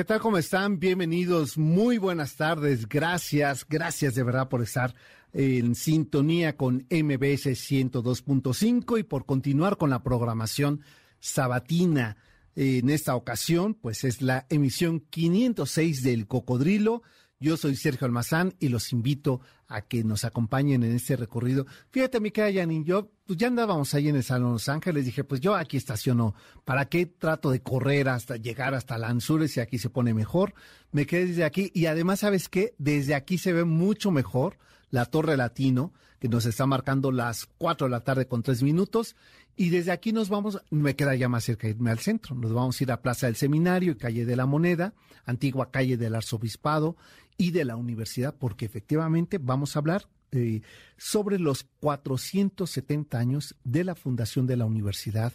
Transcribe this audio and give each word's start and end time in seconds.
¿Qué 0.00 0.04
tal? 0.04 0.20
¿Cómo 0.20 0.38
están? 0.38 0.80
Bienvenidos. 0.80 1.58
Muy 1.58 1.98
buenas 1.98 2.36
tardes. 2.36 2.88
Gracias, 2.88 3.66
gracias 3.68 4.14
de 4.14 4.22
verdad 4.22 4.48
por 4.48 4.62
estar 4.62 4.94
en 5.34 5.74
sintonía 5.74 6.56
con 6.56 6.86
MBS 6.88 7.48
102.5 7.48 8.98
y 8.98 9.02
por 9.02 9.26
continuar 9.26 9.76
con 9.76 9.90
la 9.90 10.02
programación 10.02 10.80
sabatina. 11.18 12.16
En 12.56 12.88
esta 12.88 13.14
ocasión, 13.14 13.74
pues 13.74 14.04
es 14.04 14.22
la 14.22 14.46
emisión 14.48 15.00
506 15.00 16.02
del 16.02 16.26
Cocodrilo. 16.26 17.02
Yo 17.42 17.56
soy 17.56 17.74
Sergio 17.74 18.04
Almazán 18.04 18.54
y 18.60 18.68
los 18.68 18.92
invito 18.92 19.40
a 19.66 19.80
que 19.80 20.04
nos 20.04 20.26
acompañen 20.26 20.82
en 20.82 20.94
este 20.94 21.16
recorrido. 21.16 21.64
Fíjate, 21.88 22.20
mi 22.20 22.32
querida 22.32 22.60
Janine, 22.60 22.84
yo 22.84 23.12
pues 23.24 23.38
ya 23.38 23.46
andábamos 23.46 23.94
ahí 23.94 24.10
en 24.10 24.16
el 24.16 24.22
Salón 24.22 24.52
Los 24.52 24.68
Ángeles, 24.68 25.06
dije, 25.06 25.24
pues 25.24 25.40
yo 25.40 25.54
aquí 25.54 25.78
estaciono, 25.78 26.34
¿para 26.66 26.90
qué 26.90 27.06
trato 27.06 27.50
de 27.50 27.62
correr 27.62 28.10
hasta 28.10 28.36
llegar 28.36 28.74
hasta 28.74 28.98
Lanzures 28.98 29.56
y 29.56 29.60
aquí 29.60 29.78
se 29.78 29.88
pone 29.88 30.12
mejor? 30.12 30.52
Me 30.92 31.06
quedé 31.06 31.28
desde 31.28 31.44
aquí 31.44 31.70
y 31.72 31.86
además, 31.86 32.20
¿sabes 32.20 32.50
qué? 32.50 32.74
Desde 32.76 33.14
aquí 33.14 33.38
se 33.38 33.54
ve 33.54 33.64
mucho 33.64 34.10
mejor 34.10 34.58
la 34.90 35.06
Torre 35.06 35.38
Latino, 35.38 35.94
que 36.20 36.28
nos 36.28 36.44
está 36.44 36.66
marcando 36.66 37.10
las 37.10 37.46
4 37.58 37.86
de 37.86 37.90
la 37.90 38.00
tarde 38.00 38.28
con 38.28 38.42
3 38.42 38.62
minutos. 38.62 39.16
Y 39.56 39.70
desde 39.70 39.90
aquí 39.90 40.12
nos 40.12 40.28
vamos, 40.28 40.62
me 40.70 40.94
queda 40.94 41.14
ya 41.14 41.28
más 41.28 41.44
cerca 41.44 41.68
irme 41.68 41.90
al 41.90 41.98
centro. 41.98 42.34
Nos 42.34 42.52
vamos 42.52 42.80
a 42.80 42.84
ir 42.84 42.92
a 42.92 43.02
Plaza 43.02 43.26
del 43.26 43.36
Seminario 43.36 43.92
y 43.92 43.96
Calle 43.96 44.24
de 44.24 44.36
la 44.36 44.46
Moneda, 44.46 44.94
antigua 45.24 45.70
calle 45.70 45.96
del 45.96 46.14
Arzobispado 46.14 46.96
y 47.36 47.50
de 47.50 47.64
la 47.64 47.76
Universidad, 47.76 48.34
porque 48.38 48.66
efectivamente 48.66 49.38
vamos 49.38 49.74
a 49.74 49.78
hablar 49.80 50.08
eh, 50.32 50.60
sobre 50.96 51.38
los 51.38 51.64
470 51.80 53.18
años 53.18 53.56
de 53.64 53.84
la 53.84 53.94
fundación 53.94 54.46
de 54.46 54.56
la 54.56 54.66
universidad. 54.66 55.32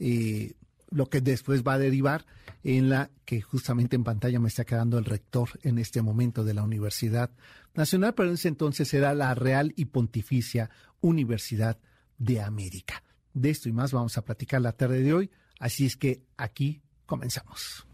Eh, 0.00 0.54
lo 0.94 1.10
que 1.10 1.20
después 1.20 1.62
va 1.62 1.74
a 1.74 1.78
derivar 1.78 2.24
en 2.62 2.88
la 2.88 3.10
que 3.24 3.42
justamente 3.42 3.96
en 3.96 4.04
pantalla 4.04 4.38
me 4.38 4.48
está 4.48 4.64
quedando 4.64 4.96
el 4.96 5.04
rector 5.04 5.50
en 5.62 5.78
este 5.78 6.00
momento 6.02 6.44
de 6.44 6.54
la 6.54 6.62
Universidad 6.62 7.30
Nacional, 7.74 8.14
pero 8.14 8.28
en 8.28 8.36
ese 8.36 8.48
entonces 8.48 8.94
era 8.94 9.12
la 9.12 9.34
Real 9.34 9.72
y 9.76 9.86
Pontificia 9.86 10.70
Universidad 11.00 11.78
de 12.16 12.40
América. 12.40 13.02
De 13.32 13.50
esto 13.50 13.68
y 13.68 13.72
más 13.72 13.92
vamos 13.92 14.16
a 14.16 14.24
platicar 14.24 14.62
la 14.62 14.72
tarde 14.72 15.02
de 15.02 15.12
hoy, 15.12 15.30
así 15.58 15.84
es 15.84 15.96
que 15.96 16.22
aquí 16.36 16.80
comenzamos. 17.06 17.86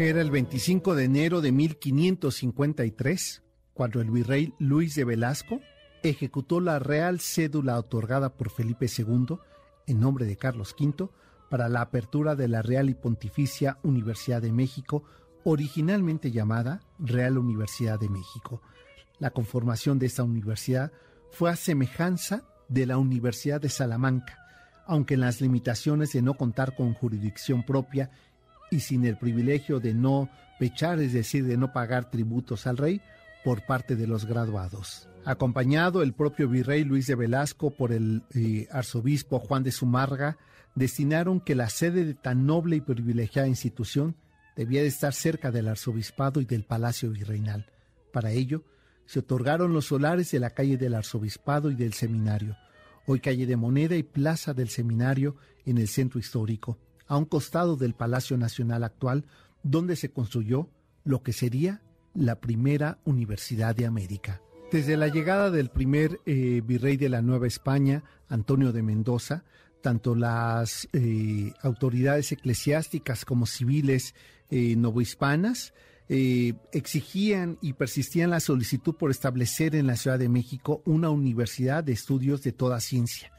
Era 0.00 0.22
el 0.22 0.30
25 0.30 0.94
de 0.94 1.04
enero 1.04 1.42
de 1.42 1.52
1553 1.52 3.42
cuando 3.74 4.00
el 4.00 4.10
virrey 4.10 4.54
Luis 4.58 4.94
de 4.94 5.04
Velasco 5.04 5.60
ejecutó 6.02 6.58
la 6.58 6.78
real 6.78 7.20
cédula 7.20 7.78
otorgada 7.78 8.34
por 8.34 8.48
Felipe 8.48 8.86
II 8.86 9.36
en 9.86 10.00
nombre 10.00 10.24
de 10.24 10.38
Carlos 10.38 10.74
V 10.80 11.10
para 11.50 11.68
la 11.68 11.82
apertura 11.82 12.34
de 12.34 12.48
la 12.48 12.62
Real 12.62 12.88
y 12.88 12.94
Pontificia 12.94 13.76
Universidad 13.82 14.40
de 14.40 14.52
México, 14.52 15.04
originalmente 15.44 16.30
llamada 16.30 16.80
Real 16.98 17.36
Universidad 17.36 18.00
de 18.00 18.08
México. 18.08 18.62
La 19.18 19.32
conformación 19.32 19.98
de 19.98 20.06
esta 20.06 20.22
universidad 20.22 20.92
fue 21.30 21.50
a 21.50 21.56
semejanza 21.56 22.44
de 22.68 22.86
la 22.86 22.96
Universidad 22.96 23.60
de 23.60 23.68
Salamanca, 23.68 24.38
aunque 24.86 25.12
en 25.12 25.20
las 25.20 25.42
limitaciones 25.42 26.14
de 26.14 26.22
no 26.22 26.38
contar 26.38 26.74
con 26.74 26.94
jurisdicción 26.94 27.64
propia 27.64 28.10
y 28.70 28.80
sin 28.80 29.04
el 29.04 29.16
privilegio 29.16 29.80
de 29.80 29.94
no 29.94 30.28
pechar, 30.58 31.00
es 31.00 31.12
decir, 31.12 31.44
de 31.46 31.56
no 31.56 31.72
pagar 31.72 32.10
tributos 32.10 32.66
al 32.66 32.76
rey 32.76 33.00
por 33.44 33.64
parte 33.66 33.96
de 33.96 34.06
los 34.06 34.26
graduados. 34.26 35.08
Acompañado 35.24 36.02
el 36.02 36.12
propio 36.12 36.48
virrey 36.48 36.84
Luis 36.84 37.06
de 37.06 37.14
Velasco 37.14 37.70
por 37.70 37.92
el 37.92 38.22
eh, 38.34 38.68
arzobispo 38.70 39.38
Juan 39.38 39.62
de 39.62 39.72
Sumarga, 39.72 40.38
destinaron 40.74 41.40
que 41.40 41.54
la 41.54 41.68
sede 41.68 42.04
de 42.04 42.14
tan 42.14 42.46
noble 42.46 42.76
y 42.76 42.80
privilegiada 42.80 43.48
institución 43.48 44.16
debía 44.56 44.82
de 44.82 44.88
estar 44.88 45.12
cerca 45.12 45.50
del 45.50 45.68
arzobispado 45.68 46.40
y 46.40 46.44
del 46.44 46.64
palacio 46.64 47.10
virreinal. 47.10 47.70
Para 48.12 48.30
ello, 48.30 48.64
se 49.06 49.20
otorgaron 49.20 49.72
los 49.72 49.86
solares 49.86 50.30
de 50.30 50.40
la 50.40 50.50
calle 50.50 50.76
del 50.76 50.94
arzobispado 50.94 51.70
y 51.70 51.74
del 51.74 51.92
seminario, 51.92 52.56
hoy 53.06 53.20
calle 53.20 53.46
de 53.46 53.56
Moneda 53.56 53.96
y 53.96 54.02
plaza 54.02 54.54
del 54.54 54.68
seminario 54.68 55.36
en 55.64 55.78
el 55.78 55.88
centro 55.88 56.20
histórico, 56.20 56.78
a 57.10 57.16
un 57.16 57.24
costado 57.24 57.76
del 57.76 57.92
Palacio 57.92 58.38
Nacional 58.38 58.84
actual, 58.84 59.24
donde 59.64 59.96
se 59.96 60.12
construyó 60.12 60.70
lo 61.02 61.24
que 61.24 61.32
sería 61.32 61.82
la 62.14 62.36
primera 62.36 62.98
Universidad 63.04 63.74
de 63.74 63.84
América. 63.84 64.40
Desde 64.70 64.96
la 64.96 65.08
llegada 65.08 65.50
del 65.50 65.70
primer 65.70 66.20
eh, 66.24 66.62
virrey 66.64 66.96
de 66.96 67.08
la 67.08 67.20
Nueva 67.20 67.48
España, 67.48 68.04
Antonio 68.28 68.70
de 68.70 68.84
Mendoza, 68.84 69.42
tanto 69.82 70.14
las 70.14 70.88
eh, 70.92 71.52
autoridades 71.62 72.30
eclesiásticas 72.30 73.24
como 73.24 73.44
civiles 73.46 74.14
eh, 74.48 74.76
novohispanas 74.76 75.74
exigían 76.72 77.56
y 77.62 77.74
persistían 77.74 78.30
la 78.30 78.40
solicitud 78.40 78.96
por 78.96 79.12
establecer 79.12 79.76
en 79.76 79.86
la 79.86 79.94
Ciudad 79.94 80.18
de 80.18 80.28
México 80.28 80.82
una 80.84 81.08
universidad 81.08 81.84
de 81.84 81.92
estudios 81.92 82.42
de 82.42 82.50
toda 82.50 82.80
ciencia, 82.80 83.30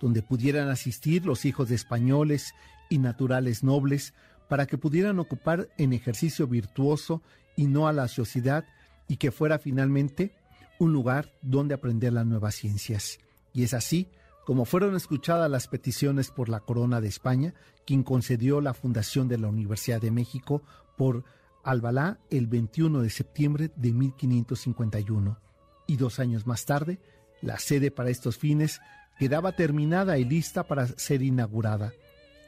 donde 0.00 0.22
pudieran 0.22 0.68
asistir 0.68 1.24
los 1.24 1.44
hijos 1.44 1.68
de 1.68 1.76
españoles 1.76 2.52
y 2.88 2.98
naturales 2.98 3.62
nobles 3.62 4.14
para 4.48 4.66
que 4.66 4.78
pudieran 4.78 5.18
ocupar 5.18 5.68
en 5.76 5.92
ejercicio 5.92 6.46
virtuoso 6.46 7.22
y 7.56 7.66
no 7.66 7.88
a 7.88 7.92
la 7.92 8.08
sociedad 8.08 8.64
y 9.08 9.16
que 9.16 9.32
fuera 9.32 9.58
finalmente 9.58 10.32
un 10.78 10.92
lugar 10.92 11.32
donde 11.42 11.74
aprender 11.74 12.12
las 12.12 12.26
nuevas 12.26 12.54
ciencias. 12.54 13.18
Y 13.52 13.64
es 13.64 13.74
así 13.74 14.08
como 14.44 14.64
fueron 14.64 14.94
escuchadas 14.94 15.50
las 15.50 15.66
peticiones 15.66 16.30
por 16.30 16.48
la 16.48 16.60
Corona 16.60 17.00
de 17.00 17.08
España, 17.08 17.54
quien 17.84 18.04
concedió 18.04 18.60
la 18.60 18.74
fundación 18.74 19.26
de 19.26 19.38
la 19.38 19.48
Universidad 19.48 20.00
de 20.00 20.12
México 20.12 20.62
por 20.96 21.24
Albalá 21.64 22.20
el 22.30 22.46
21 22.46 23.02
de 23.02 23.10
septiembre 23.10 23.72
de 23.74 23.92
1551. 23.92 25.40
Y 25.88 25.96
dos 25.96 26.20
años 26.20 26.46
más 26.46 26.64
tarde, 26.64 27.00
la 27.42 27.58
sede 27.58 27.90
para 27.90 28.10
estos 28.10 28.38
fines 28.38 28.80
quedaba 29.18 29.52
terminada 29.52 30.16
y 30.18 30.24
lista 30.24 30.62
para 30.62 30.86
ser 30.86 31.22
inaugurada, 31.22 31.92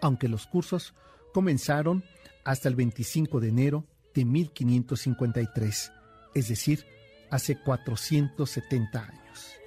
aunque 0.00 0.28
los 0.28 0.46
cursos 0.46 0.94
comenzaron 1.32 2.04
hasta 2.44 2.68
el 2.68 2.76
25 2.76 3.40
de 3.40 3.48
enero 3.48 3.84
de 4.14 4.24
1553, 4.24 5.92
es 6.34 6.48
decir, 6.48 6.84
hace 7.30 7.60
470 7.60 9.02
años. 9.02 9.18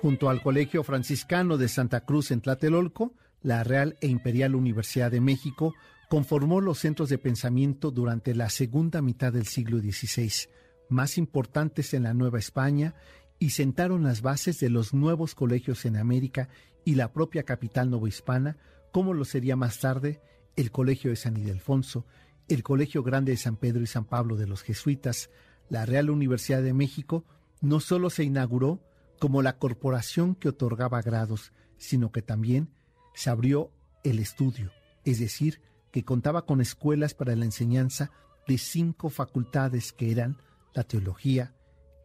Junto 0.02 0.30
al 0.30 0.42
Colegio 0.42 0.84
Franciscano 0.84 1.58
de 1.58 1.68
Santa 1.68 2.02
Cruz 2.06 2.32
en 2.32 2.42
Tlatelolco, 2.42 3.14
la 3.42 3.64
Real 3.64 3.98
e 4.02 4.08
Imperial 4.08 4.56
Universidad 4.56 5.12
de 5.12 5.22
México 5.22 5.74
conformó 6.10 6.60
los 6.60 6.80
centros 6.80 7.10
de 7.10 7.18
pensamiento 7.18 7.92
durante 7.92 8.36
la 8.36 8.50
segunda 8.50 9.02
mitad 9.02 9.32
del 9.32 9.48
siglo 9.48 9.80
XVI, 9.80 10.50
más 10.90 11.18
importantes 11.18 11.94
en 11.94 12.04
la 12.04 12.14
Nueva 12.14 12.40
España, 12.40 12.96
y 13.40 13.52
sentaron 13.52 14.04
las 14.04 14.22
bases 14.22 14.60
de 14.60 14.70
los 14.70 14.94
nuevos 14.94 15.34
colegios 15.36 15.86
en 15.86 15.98
América 15.98 16.50
y 16.84 16.96
la 16.96 17.12
propia 17.12 17.44
capital 17.44 17.90
novohispana, 17.90 18.58
como 18.92 19.14
lo 19.14 19.26
sería 19.26 19.56
más 19.56 19.80
tarde 19.80 20.22
el 20.56 20.72
Colegio 20.72 21.10
de 21.10 21.16
San 21.16 21.38
Ildefonso, 21.38 22.06
el 22.48 22.64
Colegio 22.64 23.04
Grande 23.04 23.32
de 23.32 23.38
San 23.38 23.56
Pedro 23.56 23.82
y 23.82 23.88
San 23.88 24.06
Pablo 24.06 24.36
de 24.36 24.48
los 24.48 24.62
Jesuitas, 24.62 25.30
la 25.70 25.86
Real 25.86 26.10
Universidad 26.10 26.62
de 26.62 26.74
México, 26.74 27.24
no 27.62 27.80
solo 27.80 28.10
se 28.10 28.24
inauguró 28.24 28.82
como 29.20 29.42
la 29.42 29.58
corporación 29.58 30.36
que 30.36 30.50
otorgaba 30.50 31.02
grados, 31.02 31.54
sino 31.78 32.12
que 32.12 32.22
también 32.22 32.70
se 33.14 33.30
abrió 33.30 33.72
el 34.04 34.20
estudio, 34.20 34.72
es 35.06 35.20
decir, 35.20 35.62
que 35.92 36.04
contaba 36.04 36.46
con 36.46 36.62
escuelas 36.62 37.14
para 37.14 37.36
la 37.36 37.46
enseñanza 37.46 38.12
de 38.48 38.58
cinco 38.58 39.10
facultades 39.10 39.94
que 39.94 40.12
eran 40.12 40.38
la 40.74 40.84
teología, 40.84 41.54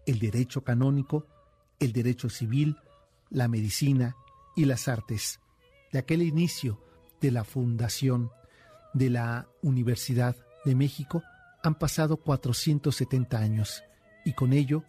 el 0.07 0.19
derecho 0.19 0.63
canónico, 0.63 1.27
el 1.81 1.93
derecho 1.93 2.29
civil, 2.29 2.77
la 3.31 3.49
medicina 3.49 4.17
y 4.55 4.65
las 4.65 4.89
artes. 4.89 5.41
De 5.97 6.01
aquel 6.01 6.21
inicio 6.21 6.79
de 7.23 7.31
la 7.31 7.43
fundación 7.43 8.31
de 8.93 9.09
la 9.09 9.49
Universidad 9.63 10.37
de 10.67 10.75
México 10.75 11.23
han 11.63 11.75
pasado 11.75 12.19
470 12.19 13.39
años 13.39 13.83
y 14.23 14.35
con 14.35 14.53
ello 14.53 14.85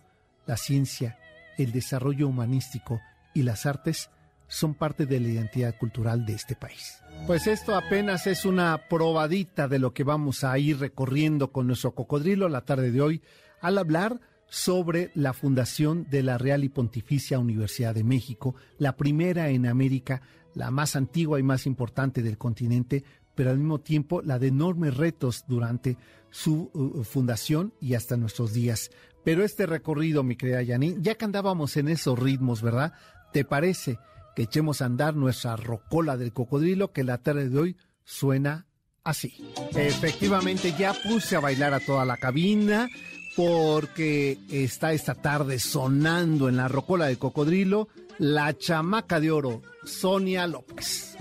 la 0.47 0.57
ciencia, 0.57 1.17
el 1.57 1.71
desarrollo 1.71 2.27
humanístico 2.27 2.99
y 3.33 3.43
las 3.43 3.65
artes 3.65 4.09
son 4.49 4.73
parte 4.73 5.05
de 5.05 5.21
la 5.21 5.29
identidad 5.29 5.77
cultural 5.77 6.25
de 6.25 6.33
este 6.33 6.57
país. 6.57 7.01
Pues 7.25 7.47
esto 7.47 7.73
apenas 7.73 8.27
es 8.27 8.43
una 8.43 8.89
probadita 8.89 9.69
de 9.69 9.79
lo 9.79 9.93
que 9.93 10.03
vamos 10.03 10.43
a 10.43 10.59
ir 10.59 10.77
recorriendo 10.77 11.53
con 11.53 11.67
nuestro 11.67 11.95
cocodrilo 11.95 12.49
la 12.49 12.65
tarde 12.65 12.91
de 12.91 12.99
hoy 12.99 13.21
al 13.61 13.77
hablar 13.77 14.19
sobre 14.49 15.11
la 15.15 15.31
fundación 15.31 16.05
de 16.09 16.23
la 16.23 16.37
Real 16.37 16.65
y 16.65 16.69
Pontificia 16.69 17.39
Universidad 17.39 17.95
de 17.95 18.03
México, 18.03 18.55
la 18.77 18.97
primera 18.97 19.49
en 19.49 19.67
América, 19.67 20.21
la 20.57 20.71
más 20.71 20.95
antigua 20.95 21.39
y 21.39 21.43
más 21.43 21.65
importante 21.65 22.21
del 22.21 22.37
continente, 22.37 23.03
pero 23.35 23.51
al 23.51 23.57
mismo 23.57 23.79
tiempo 23.79 24.21
la 24.21 24.39
de 24.39 24.47
enormes 24.47 24.97
retos 24.97 25.45
durante 25.47 25.97
su 26.31 26.71
uh, 26.73 27.03
fundación 27.03 27.73
y 27.79 27.93
hasta 27.93 28.17
nuestros 28.17 28.53
días. 28.53 28.91
Pero 29.23 29.43
este 29.43 29.65
recorrido, 29.65 30.23
mi 30.23 30.35
querida 30.35 30.63
Yanin, 30.63 31.03
ya 31.03 31.15
que 31.15 31.25
andábamos 31.25 31.77
en 31.77 31.89
esos 31.89 32.17
ritmos, 32.17 32.61
¿verdad? 32.61 32.93
¿Te 33.33 33.45
parece 33.45 33.99
que 34.35 34.43
echemos 34.43 34.81
a 34.81 34.85
andar 34.85 35.15
nuestra 35.15 35.55
rocola 35.55 36.17
del 36.17 36.33
cocodrilo 36.33 36.91
que 36.91 37.03
la 37.03 37.17
tarde 37.17 37.49
de 37.49 37.57
hoy 37.59 37.77
suena 38.03 38.67
así. 39.03 39.33
Efectivamente, 39.75 40.75
ya 40.77 40.93
puse 40.93 41.35
a 41.35 41.39
bailar 41.39 41.73
a 41.73 41.79
toda 41.79 42.05
la 42.05 42.17
cabina 42.17 42.87
porque 43.35 44.37
está 44.51 44.93
esta 44.93 45.15
tarde 45.15 45.59
sonando 45.59 46.49
en 46.49 46.57
la 46.57 46.67
rocola 46.67 47.05
del 47.05 47.17
cocodrilo 47.17 47.87
la 48.19 48.57
chamaca 48.57 49.19
de 49.19 49.31
oro, 49.31 49.61
Sonia 49.83 50.47
López. 50.47 51.15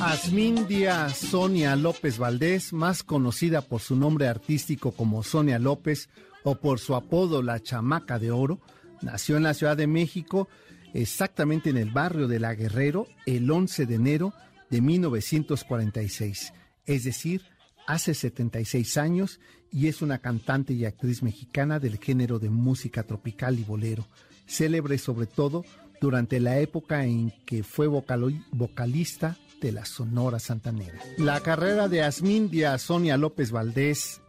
Asmindia 0.00 1.08
Sonia 1.08 1.74
López 1.74 2.18
Valdés, 2.18 2.72
más 2.72 3.02
conocida 3.02 3.62
por 3.62 3.80
su 3.80 3.96
nombre 3.96 4.28
artístico 4.28 4.92
como 4.92 5.22
Sonia 5.22 5.58
López 5.58 6.08
o 6.44 6.56
por 6.56 6.78
su 6.78 6.94
apodo 6.94 7.42
La 7.42 7.60
Chamaca 7.60 8.18
de 8.18 8.30
Oro, 8.30 8.60
nació 9.02 9.36
en 9.36 9.42
la 9.42 9.54
Ciudad 9.54 9.76
de 9.76 9.86
México 9.86 10.48
exactamente 10.94 11.70
en 11.70 11.76
el 11.76 11.90
barrio 11.90 12.28
de 12.28 12.40
La 12.40 12.54
Guerrero 12.54 13.08
el 13.26 13.50
11 13.50 13.86
de 13.86 13.94
enero 13.94 14.32
de 14.70 14.80
1946, 14.80 16.52
es 16.86 17.04
decir, 17.04 17.42
hace 17.86 18.14
76 18.14 18.96
años 18.98 19.40
y 19.72 19.88
es 19.88 20.02
una 20.02 20.18
cantante 20.18 20.72
y 20.74 20.84
actriz 20.84 21.22
mexicana 21.22 21.78
del 21.80 21.98
género 21.98 22.38
de 22.38 22.50
música 22.50 23.02
tropical 23.02 23.58
y 23.58 23.64
bolero, 23.64 24.06
célebre 24.46 24.98
sobre 24.98 25.26
todo 25.26 25.64
durante 26.00 26.40
la 26.40 26.58
época 26.58 27.04
en 27.04 27.32
que 27.44 27.62
fue 27.62 27.86
vocalista 27.86 29.36
de 29.60 29.72
la 29.72 29.84
Sonora 29.84 30.38
Santanera. 30.38 30.98
La 31.16 31.40
carrera 31.40 31.88
de 31.88 32.02
Asmindia 32.02 32.78
Sonia 32.78 33.16
López 33.16 33.50
Valdés 33.50 34.20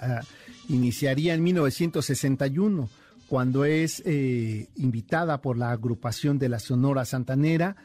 ah, 0.00 0.20
iniciaría 0.68 1.34
en 1.34 1.42
1961 1.42 2.88
cuando 3.26 3.64
es 3.64 4.02
eh, 4.04 4.68
invitada 4.76 5.40
por 5.40 5.56
la 5.56 5.70
agrupación 5.70 6.38
de 6.38 6.48
la 6.48 6.58
Sonora 6.58 7.04
Santanera, 7.04 7.76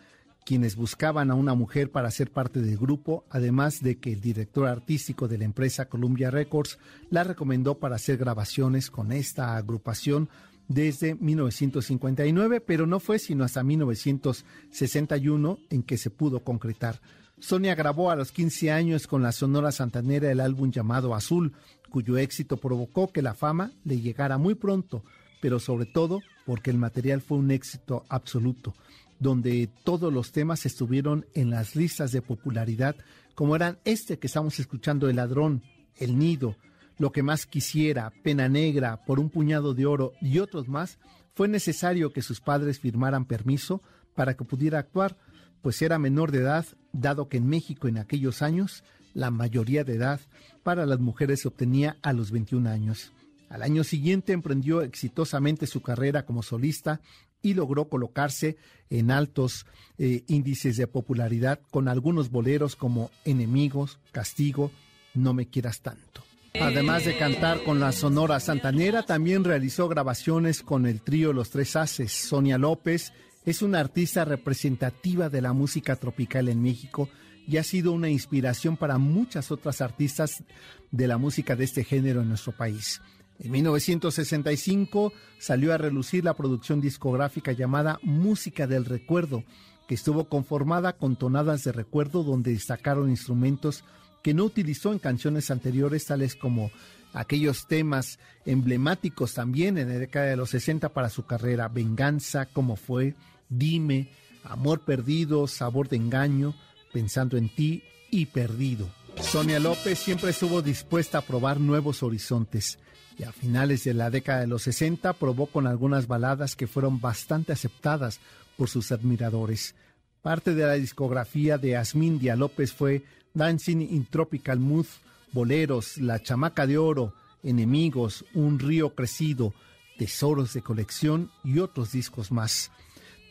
quienes 0.45 0.75
buscaban 0.75 1.31
a 1.31 1.35
una 1.35 1.53
mujer 1.53 1.91
para 1.91 2.11
ser 2.11 2.31
parte 2.31 2.61
del 2.61 2.77
grupo, 2.77 3.23
además 3.29 3.81
de 3.81 3.99
que 3.99 4.13
el 4.13 4.21
director 4.21 4.67
artístico 4.67 5.27
de 5.27 5.37
la 5.37 5.45
empresa 5.45 5.87
Columbia 5.87 6.31
Records 6.31 6.77
la 7.09 7.23
recomendó 7.23 7.79
para 7.79 7.95
hacer 7.95 8.17
grabaciones 8.17 8.89
con 8.89 9.11
esta 9.11 9.55
agrupación 9.55 10.29
desde 10.69 11.15
1959, 11.15 12.61
pero 12.61 12.87
no 12.87 13.01
fue 13.01 13.19
sino 13.19 13.43
hasta 13.43 13.63
1961 13.63 15.59
en 15.69 15.83
que 15.83 15.97
se 15.97 16.09
pudo 16.09 16.39
concretar. 16.45 17.01
Sonia 17.39 17.75
grabó 17.75 18.11
a 18.11 18.15
los 18.15 18.31
15 18.31 18.71
años 18.71 19.07
con 19.07 19.23
la 19.23 19.31
Sonora 19.31 19.71
Santanera 19.71 20.31
el 20.31 20.39
álbum 20.39 20.71
llamado 20.71 21.15
Azul, 21.15 21.53
cuyo 21.89 22.17
éxito 22.17 22.57
provocó 22.57 23.11
que 23.11 23.21
la 23.21 23.33
fama 23.33 23.71
le 23.83 23.99
llegara 23.99 24.37
muy 24.37 24.55
pronto, 24.55 25.03
pero 25.41 25.59
sobre 25.59 25.85
todo 25.85 26.21
porque 26.45 26.69
el 26.69 26.77
material 26.77 27.21
fue 27.21 27.37
un 27.37 27.49
éxito 27.51 28.05
absoluto, 28.07 28.75
donde 29.19 29.69
todos 29.83 30.13
los 30.13 30.31
temas 30.31 30.65
estuvieron 30.65 31.25
en 31.33 31.49
las 31.49 31.75
listas 31.75 32.11
de 32.11 32.21
popularidad, 32.21 32.95
como 33.33 33.55
eran 33.55 33.79
este 33.85 34.19
que 34.19 34.27
estamos 34.27 34.59
escuchando, 34.59 35.09
El 35.09 35.15
ladrón, 35.15 35.63
El 35.95 36.19
nido, 36.19 36.55
Lo 36.99 37.13
que 37.13 37.23
más 37.23 37.45
quisiera, 37.45 38.11
Pena 38.23 38.49
negra, 38.49 39.03
Por 39.05 39.19
un 39.19 39.29
puñado 39.29 39.73
de 39.73 39.85
oro 39.85 40.11
y 40.21 40.39
otros 40.39 40.67
más, 40.67 40.99
fue 41.33 41.47
necesario 41.47 42.11
que 42.11 42.21
sus 42.21 42.41
padres 42.41 42.79
firmaran 42.79 43.23
permiso 43.25 43.81
para 44.15 44.35
que 44.35 44.43
pudiera 44.43 44.79
actuar, 44.79 45.17
pues 45.61 45.81
era 45.81 45.97
menor 45.97 46.31
de 46.31 46.39
edad, 46.39 46.65
dado 46.91 47.29
que 47.29 47.37
en 47.37 47.47
México 47.47 47.87
en 47.87 47.97
aquellos 47.97 48.41
años 48.41 48.83
la 49.13 49.31
mayoría 49.31 49.85
de 49.85 49.95
edad 49.95 50.19
para 50.61 50.85
las 50.85 50.99
mujeres 50.99 51.41
se 51.41 51.47
obtenía 51.47 51.97
a 52.01 52.11
los 52.11 52.31
21 52.31 52.69
años. 52.69 53.13
Al 53.47 53.63
año 53.63 53.85
siguiente 53.85 54.33
emprendió 54.33 54.81
exitosamente 54.81 55.67
su 55.67 55.81
carrera 55.81 56.25
como 56.25 56.43
solista 56.43 56.99
y 57.41 57.53
logró 57.53 57.87
colocarse 57.87 58.57
en 58.89 59.09
altos 59.09 59.65
eh, 59.97 60.23
índices 60.27 60.75
de 60.75 60.87
popularidad 60.87 61.61
con 61.71 61.87
algunos 61.87 62.29
boleros 62.29 62.75
como 62.75 63.09
Enemigos, 63.23 63.99
Castigo, 64.11 64.71
No 65.13 65.33
me 65.33 65.47
quieras 65.47 65.79
tanto. 65.79 66.28
Además 66.55 67.05
de 67.05 67.17
cantar 67.17 67.63
con 67.63 67.79
la 67.79 67.91
Sonora 67.91 68.39
Santanera, 68.39 69.03
también 69.03 69.43
realizó 69.43 69.87
grabaciones 69.87 70.61
con 70.61 70.85
el 70.85 71.01
trío 71.01 71.31
Los 71.31 71.51
Tres 71.51 71.75
Haces. 71.75 72.11
Sonia 72.11 72.57
López 72.57 73.13
es 73.45 73.61
una 73.61 73.79
artista 73.79 74.25
representativa 74.25 75.29
de 75.29 75.41
la 75.41 75.53
música 75.53 75.95
tropical 75.95 76.49
en 76.49 76.61
México 76.61 77.09
y 77.47 77.57
ha 77.57 77.63
sido 77.63 77.91
una 77.91 78.09
inspiración 78.09 78.77
para 78.77 78.97
muchas 78.97 79.51
otras 79.51 79.81
artistas 79.81 80.43
de 80.91 81.07
la 81.07 81.17
música 81.17 81.55
de 81.55 81.63
este 81.63 81.83
género 81.83 82.21
en 82.21 82.29
nuestro 82.29 82.51
país. 82.51 83.01
En 83.39 83.51
1965 83.51 85.13
salió 85.37 85.73
a 85.73 85.77
relucir 85.77 86.25
la 86.25 86.35
producción 86.35 86.81
discográfica 86.81 87.51
llamada 87.53 87.99
Música 88.03 88.67
del 88.67 88.85
Recuerdo, 88.85 89.43
que 89.87 89.95
estuvo 89.95 90.25
conformada 90.25 90.93
con 90.93 91.15
tonadas 91.15 91.63
de 91.63 91.71
recuerdo 91.71 92.23
donde 92.23 92.51
destacaron 92.51 93.09
instrumentos 93.09 93.83
que 94.21 94.33
no 94.33 94.43
utilizó 94.43 94.91
en 94.91 94.99
canciones 94.99 95.51
anteriores, 95.51 96.05
tales 96.05 96.35
como 96.35 96.71
aquellos 97.13 97.67
temas 97.67 98.19
emblemáticos 98.45 99.33
también 99.33 99.77
en 99.77 99.89
la 99.89 99.99
década 99.99 100.27
de 100.27 100.35
los 100.35 100.49
60 100.51 100.89
para 100.89 101.09
su 101.09 101.25
carrera, 101.25 101.67
Venganza, 101.67 102.45
como 102.45 102.75
fue, 102.75 103.15
Dime, 103.49 104.09
Amor 104.43 104.81
Perdido, 104.81 105.47
Sabor 105.47 105.89
de 105.89 105.97
Engaño, 105.97 106.55
Pensando 106.91 107.37
en 107.37 107.49
ti 107.49 107.83
y 108.09 108.25
Perdido. 108.27 108.89
Sonia 109.21 109.59
López 109.59 109.99
siempre 109.99 110.31
estuvo 110.31 110.61
dispuesta 110.61 111.19
a 111.19 111.21
probar 111.21 111.59
nuevos 111.59 112.03
horizontes 112.03 112.79
y 113.17 113.23
a 113.23 113.31
finales 113.31 113.83
de 113.83 113.93
la 113.93 114.09
década 114.09 114.39
de 114.39 114.47
los 114.47 114.63
60 114.63 115.13
probó 115.13 115.47
con 115.47 115.67
algunas 115.67 116.07
baladas 116.07 116.55
que 116.55 116.67
fueron 116.67 117.01
bastante 117.01 117.51
aceptadas 117.51 118.19
por 118.57 118.69
sus 118.69 118.91
admiradores. 118.91 119.75
Parte 120.21 120.53
de 120.55 120.65
la 120.65 120.73
discografía 120.73 121.57
de 121.57 121.75
Asmindia 121.75 122.35
López 122.35 122.73
fue 122.73 123.03
Dancing 123.33 123.81
in 123.81 124.05
Tropical 124.05 124.59
Mood, 124.59 124.85
Boleros, 125.31 125.97
La 125.97 126.21
Chamaca 126.21 126.65
de 126.65 126.77
Oro, 126.77 127.13
Enemigos, 127.43 128.25
Un 128.33 128.59
Río 128.59 128.95
Crecido, 128.95 129.53
Tesoros 129.97 130.53
de 130.53 130.61
Colección 130.61 131.31
y 131.43 131.59
otros 131.59 131.91
discos 131.91 132.31
más. 132.31 132.71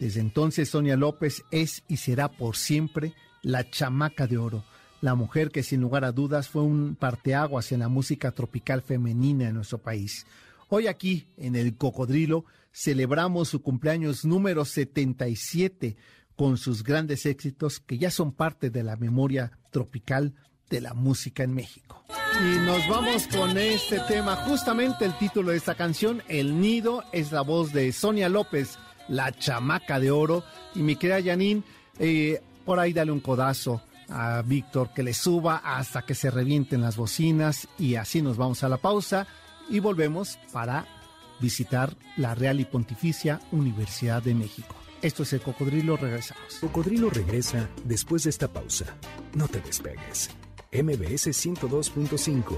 Desde 0.01 0.21
entonces 0.21 0.71
Sonia 0.71 0.97
López 0.97 1.45
es 1.51 1.83
y 1.89 1.97
será 1.97 2.29
por 2.29 2.57
siempre 2.57 3.15
la 3.43 3.69
Chamaca 3.69 4.27
de 4.27 4.39
Oro 4.39 4.65
la 5.01 5.15
mujer 5.15 5.51
que 5.51 5.63
sin 5.63 5.81
lugar 5.81 6.05
a 6.05 6.13
dudas 6.13 6.49
fue 6.49 6.63
un 6.63 6.97
parteaguas 6.97 7.73
en 7.73 7.81
la 7.81 7.89
música 7.89 8.33
tropical 8.33 8.83
femenina 8.83 9.49
en 9.49 9.55
nuestro 9.55 9.79
país. 9.79 10.27
Hoy 10.69 10.87
aquí, 10.87 11.29
en 11.37 11.57
el 11.57 11.77
Cocodrilo, 11.77 12.45
celebramos 12.73 13.49
su 13.49 13.63
cumpleaños 13.63 14.25
número 14.25 14.65
77 14.65 15.97
con 16.37 16.57
sus 16.57 16.83
grandes 16.83 17.27
éxitos 17.27 17.81
que 17.81 17.99
ya 17.99 18.11
son 18.11 18.33
parte 18.33 18.71
de 18.71 18.83
la 18.83 18.97
memoria 18.97 19.58
tropical 19.71 20.35
de 20.71 20.81
la 20.81 20.95
música 20.95 21.43
en 21.43 21.55
México. 21.55 22.05
Y 22.41 22.59
nos 22.59 22.87
vamos 22.89 23.27
con 23.29 23.57
este 23.59 23.99
tema, 24.01 24.37
justamente 24.37 25.05
el 25.05 25.17
título 25.19 25.51
de 25.51 25.57
esta 25.57 25.75
canción, 25.75 26.23
El 26.29 26.61
Nido, 26.61 27.03
es 27.13 27.33
la 27.33 27.41
voz 27.41 27.73
de 27.73 27.91
Sonia 27.93 28.29
López, 28.29 28.79
la 29.09 29.33
chamaca 29.33 29.99
de 29.99 30.11
oro. 30.11 30.45
Y 30.75 30.81
mi 30.81 30.97
querida 30.97 31.23
Janine, 31.23 31.63
eh, 31.99 32.41
por 32.65 32.79
ahí 32.79 32.93
dale 32.93 33.11
un 33.11 33.21
codazo 33.21 33.83
a 34.09 34.43
Víctor 34.43 34.91
que 34.95 35.03
le 35.03 35.15
suba 35.15 35.57
hasta 35.65 36.03
que 36.03 36.15
se 36.15 36.31
revienten 36.31 36.81
las 36.81 36.97
bocinas 36.97 37.69
y 37.79 37.97
así 37.97 38.23
nos 38.23 38.37
vamos 38.37 38.63
a 38.65 38.69
la 38.69 38.79
pausa 38.79 39.27
y 39.69 39.81
volvemos 39.81 40.39
para 40.53 40.87
visitar 41.41 41.95
la 42.17 42.35
Real 42.35 42.61
y 42.61 42.65
Pontificia 42.65 43.41
Universidad 43.53 44.23
de 44.23 44.35
México. 44.35 44.75
Esto 45.01 45.23
es 45.23 45.33
el 45.33 45.41
Cocodrilo, 45.41 45.97
regresamos. 45.97 46.55
Cocodrilo 46.61 47.09
regresa 47.09 47.69
después 47.85 48.25
de 48.25 48.31
esta 48.31 48.49
pausa. 48.49 48.97
No 49.35 49.47
te 49.47 49.61
despegues. 49.61 50.31
MBS 50.73 51.29
102.5. 51.29 52.57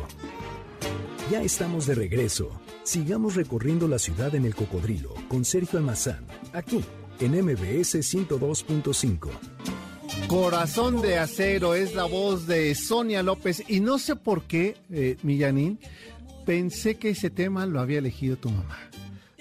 Ya 1.30 1.42
estamos 1.42 1.86
de 1.86 1.94
regreso. 1.94 2.50
Sigamos 2.82 3.36
recorriendo 3.36 3.86
la 3.86 3.98
ciudad 3.98 4.34
en 4.34 4.46
el 4.46 4.54
Cocodrilo 4.54 5.14
con 5.28 5.44
Sergio 5.44 5.78
Almazán, 5.78 6.26
aquí 6.52 6.82
en 7.20 7.32
MBS 7.32 7.96
102.5. 7.96 9.28
Corazón 10.26 11.02
de 11.02 11.18
acero 11.18 11.74
es 11.74 11.94
la 11.94 12.04
voz 12.04 12.46
de 12.46 12.74
Sonia 12.74 13.22
López 13.22 13.62
y 13.68 13.80
no 13.80 13.98
sé 13.98 14.16
por 14.16 14.44
qué, 14.44 14.76
eh, 14.90 15.18
Millanín, 15.22 15.78
pensé 16.46 16.96
que 16.96 17.10
ese 17.10 17.30
tema 17.30 17.66
lo 17.66 17.80
había 17.80 17.98
elegido 17.98 18.36
tu 18.36 18.50
mamá, 18.50 18.89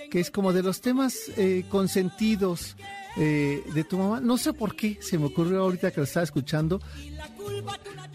que 0.09 0.19
es 0.19 0.31
como 0.31 0.53
de 0.53 0.63
los 0.63 0.81
temas 0.81 1.15
eh, 1.37 1.65
consentidos 1.69 2.75
eh, 3.17 3.63
de 3.73 3.83
tu 3.83 3.97
mamá. 3.97 4.19
No 4.19 4.37
sé 4.37 4.53
por 4.53 4.75
qué, 4.75 4.97
se 5.01 5.17
me 5.17 5.25
ocurrió 5.25 5.61
ahorita 5.61 5.91
que 5.91 6.01
lo 6.01 6.03
estaba 6.03 6.23
escuchando. 6.23 6.81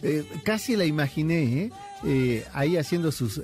Eh, 0.02 0.26
casi 0.44 0.76
la 0.76 0.84
imaginé, 0.84 1.70
¿eh? 2.04 2.44
ahí 2.52 2.76
haciendo 2.76 3.10
sus, 3.12 3.40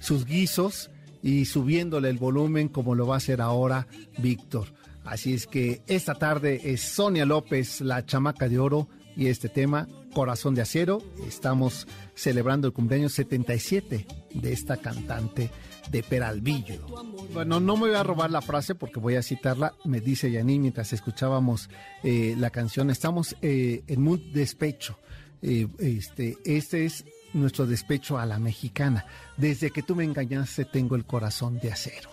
sus 0.00 0.24
guisos 0.24 0.90
y 1.22 1.44
subiéndole 1.44 2.08
el 2.08 2.18
volumen 2.18 2.68
como 2.68 2.94
lo 2.94 3.06
va 3.06 3.14
a 3.14 3.18
hacer 3.18 3.40
ahora 3.40 3.86
Víctor. 4.18 4.68
Así 5.04 5.34
es 5.34 5.46
que 5.46 5.82
esta 5.86 6.14
tarde 6.14 6.60
es 6.64 6.80
Sonia 6.80 7.26
López, 7.26 7.82
la 7.82 8.06
chamaca 8.06 8.48
de 8.48 8.58
oro, 8.58 8.88
y 9.16 9.28
este 9.28 9.48
tema, 9.48 9.88
Corazón 10.12 10.54
de 10.54 10.62
Acero. 10.62 11.02
Estamos 11.26 11.86
celebrando 12.14 12.66
el 12.66 12.72
cumpleaños 12.72 13.12
77 13.12 14.06
de 14.32 14.52
esta 14.52 14.76
cantante 14.76 15.50
de 15.90 16.02
Peralvillo. 16.02 16.86
Bueno, 17.32 17.60
no 17.60 17.76
me 17.76 17.88
voy 17.88 17.96
a 17.96 18.02
robar 18.02 18.30
la 18.30 18.42
frase 18.42 18.74
porque 18.74 19.00
voy 19.00 19.16
a 19.16 19.22
citarla. 19.22 19.74
Me 19.84 20.00
dice 20.00 20.30
Yaní 20.30 20.58
mientras 20.58 20.92
escuchábamos 20.92 21.68
eh, 22.02 22.34
la 22.38 22.50
canción. 22.50 22.90
Estamos 22.90 23.36
eh, 23.42 23.82
en 23.86 24.06
un 24.06 24.32
despecho. 24.32 24.98
Eh, 25.42 25.68
este, 25.78 26.38
este 26.44 26.84
es 26.84 27.04
nuestro 27.32 27.66
despecho 27.66 28.18
a 28.18 28.26
la 28.26 28.38
mexicana. 28.38 29.04
Desde 29.36 29.70
que 29.70 29.82
tú 29.82 29.94
me 29.94 30.04
engañaste 30.04 30.64
tengo 30.64 30.96
el 30.96 31.04
corazón 31.04 31.58
de 31.58 31.72
acero. 31.72 32.10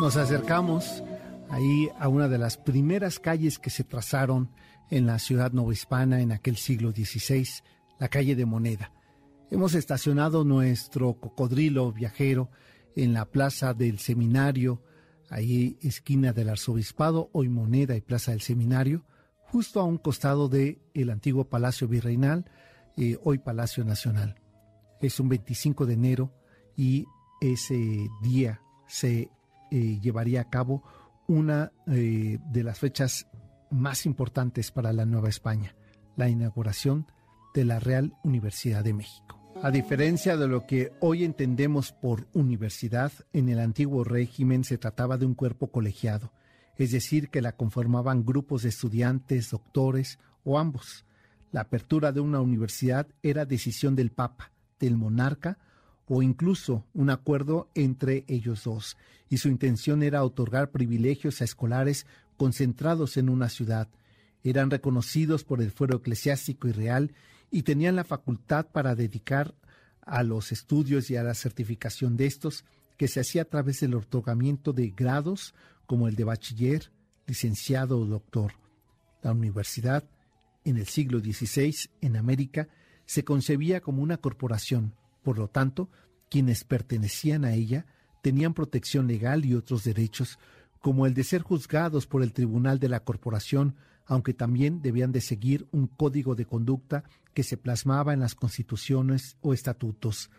Nos 0.00 0.16
acercamos 0.16 1.04
ahí 1.50 1.88
a 2.00 2.08
una 2.08 2.26
de 2.28 2.38
las 2.38 2.56
primeras 2.56 3.20
calles 3.20 3.60
que 3.60 3.70
se 3.70 3.84
trazaron 3.84 4.50
en 4.90 5.06
la 5.06 5.18
ciudad 5.18 5.52
novohispana 5.52 6.20
en 6.20 6.32
aquel 6.32 6.56
siglo 6.56 6.90
XVI, 6.90 7.48
la 7.98 8.08
calle 8.08 8.34
de 8.34 8.44
Moneda. 8.44 8.90
Hemos 9.54 9.76
estacionado 9.76 10.42
nuestro 10.42 11.14
cocodrilo 11.14 11.92
viajero 11.92 12.50
en 12.96 13.12
la 13.12 13.24
plaza 13.24 13.72
del 13.72 14.00
seminario, 14.00 14.82
ahí 15.30 15.78
esquina 15.80 16.32
del 16.32 16.48
arzobispado, 16.48 17.30
hoy 17.32 17.48
Moneda 17.48 17.94
y 17.94 18.00
plaza 18.00 18.32
del 18.32 18.40
seminario, 18.40 19.04
justo 19.52 19.78
a 19.78 19.84
un 19.84 19.98
costado 19.98 20.48
del 20.48 20.80
el 20.92 21.08
antiguo 21.08 21.44
Palacio 21.44 21.86
Virreinal, 21.86 22.50
eh, 22.96 23.16
hoy 23.22 23.38
Palacio 23.38 23.84
Nacional. 23.84 24.40
Es 25.00 25.20
un 25.20 25.28
25 25.28 25.86
de 25.86 25.94
enero 25.94 26.34
y 26.76 27.04
ese 27.40 28.08
día 28.22 28.60
se 28.88 29.30
eh, 29.70 30.00
llevaría 30.00 30.40
a 30.40 30.50
cabo 30.50 30.82
una 31.28 31.70
eh, 31.86 32.40
de 32.44 32.64
las 32.64 32.80
fechas 32.80 33.28
más 33.70 34.04
importantes 34.04 34.72
para 34.72 34.92
la 34.92 35.06
Nueva 35.06 35.28
España, 35.28 35.76
la 36.16 36.28
inauguración 36.28 37.06
de 37.54 37.64
la 37.64 37.78
Real 37.78 38.14
Universidad 38.24 38.82
de 38.82 38.94
México. 38.94 39.23
A 39.64 39.70
diferencia 39.70 40.36
de 40.36 40.46
lo 40.46 40.66
que 40.66 40.92
hoy 41.00 41.24
entendemos 41.24 41.90
por 41.90 42.26
universidad, 42.34 43.10
en 43.32 43.48
el 43.48 43.58
antiguo 43.58 44.04
régimen 44.04 44.62
se 44.62 44.76
trataba 44.76 45.16
de 45.16 45.24
un 45.24 45.32
cuerpo 45.32 45.68
colegiado, 45.68 46.34
es 46.76 46.92
decir, 46.92 47.30
que 47.30 47.40
la 47.40 47.56
conformaban 47.56 48.26
grupos 48.26 48.64
de 48.64 48.68
estudiantes, 48.68 49.52
doctores 49.52 50.18
o 50.44 50.58
ambos. 50.58 51.06
La 51.50 51.62
apertura 51.62 52.12
de 52.12 52.20
una 52.20 52.42
universidad 52.42 53.06
era 53.22 53.46
decisión 53.46 53.96
del 53.96 54.10
Papa, 54.10 54.52
del 54.78 54.98
monarca 54.98 55.56
o 56.06 56.20
incluso 56.20 56.84
un 56.92 57.08
acuerdo 57.08 57.70
entre 57.74 58.26
ellos 58.28 58.64
dos, 58.64 58.98
y 59.30 59.38
su 59.38 59.48
intención 59.48 60.02
era 60.02 60.24
otorgar 60.24 60.72
privilegios 60.72 61.40
a 61.40 61.44
escolares 61.44 62.04
concentrados 62.36 63.16
en 63.16 63.30
una 63.30 63.48
ciudad. 63.48 63.88
Eran 64.42 64.70
reconocidos 64.70 65.42
por 65.42 65.62
el 65.62 65.70
fuero 65.70 65.96
eclesiástico 65.96 66.68
y 66.68 66.72
real 66.72 67.14
y 67.54 67.62
tenían 67.62 67.94
la 67.94 68.02
facultad 68.02 68.66
para 68.66 68.96
dedicar 68.96 69.54
a 70.00 70.24
los 70.24 70.50
estudios 70.50 71.08
y 71.08 71.14
a 71.14 71.22
la 71.22 71.34
certificación 71.34 72.16
de 72.16 72.26
estos, 72.26 72.64
que 72.96 73.06
se 73.06 73.20
hacía 73.20 73.42
a 73.42 73.44
través 73.44 73.78
del 73.78 73.94
otorgamiento 73.94 74.72
de 74.72 74.88
grados 74.88 75.54
como 75.86 76.08
el 76.08 76.16
de 76.16 76.24
bachiller, 76.24 76.90
licenciado 77.28 78.00
o 78.00 78.06
doctor. 78.06 78.54
La 79.22 79.30
universidad, 79.30 80.02
en 80.64 80.78
el 80.78 80.86
siglo 80.88 81.20
XVI, 81.20 81.76
en 82.00 82.16
América, 82.16 82.66
se 83.06 83.22
concebía 83.22 83.80
como 83.80 84.02
una 84.02 84.16
corporación, 84.16 84.92
por 85.22 85.38
lo 85.38 85.46
tanto, 85.46 85.88
quienes 86.30 86.64
pertenecían 86.64 87.44
a 87.44 87.54
ella 87.54 87.86
tenían 88.20 88.52
protección 88.52 89.06
legal 89.06 89.44
y 89.44 89.54
otros 89.54 89.84
derechos, 89.84 90.40
como 90.80 91.06
el 91.06 91.14
de 91.14 91.22
ser 91.22 91.42
juzgados 91.42 92.08
por 92.08 92.24
el 92.24 92.32
Tribunal 92.32 92.80
de 92.80 92.88
la 92.88 92.98
Corporación, 92.98 93.76
aunque 94.06 94.34
también 94.34 94.82
debían 94.82 95.12
de 95.12 95.20
seguir 95.20 95.66
un 95.72 95.86
código 95.86 96.34
de 96.34 96.46
conducta 96.46 97.04
que 97.32 97.42
se 97.42 97.56
plasmaba 97.56 98.12
en 98.12 98.20
las 98.20 98.34
constituciones 98.34 99.36
o 99.40 99.54
estatutos. 99.54 100.30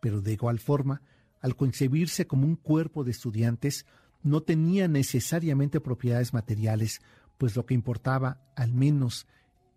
Pero 0.00 0.20
de 0.20 0.32
igual 0.32 0.58
forma, 0.58 1.02
al 1.40 1.56
concebirse 1.56 2.26
como 2.26 2.46
un 2.46 2.56
cuerpo 2.56 3.04
de 3.04 3.10
estudiantes, 3.10 3.86
no 4.22 4.42
tenía 4.42 4.88
necesariamente 4.88 5.80
propiedades 5.80 6.32
materiales, 6.32 7.00
pues 7.38 7.56
lo 7.56 7.66
que 7.66 7.74
importaba, 7.74 8.40
al 8.56 8.72
menos 8.72 9.26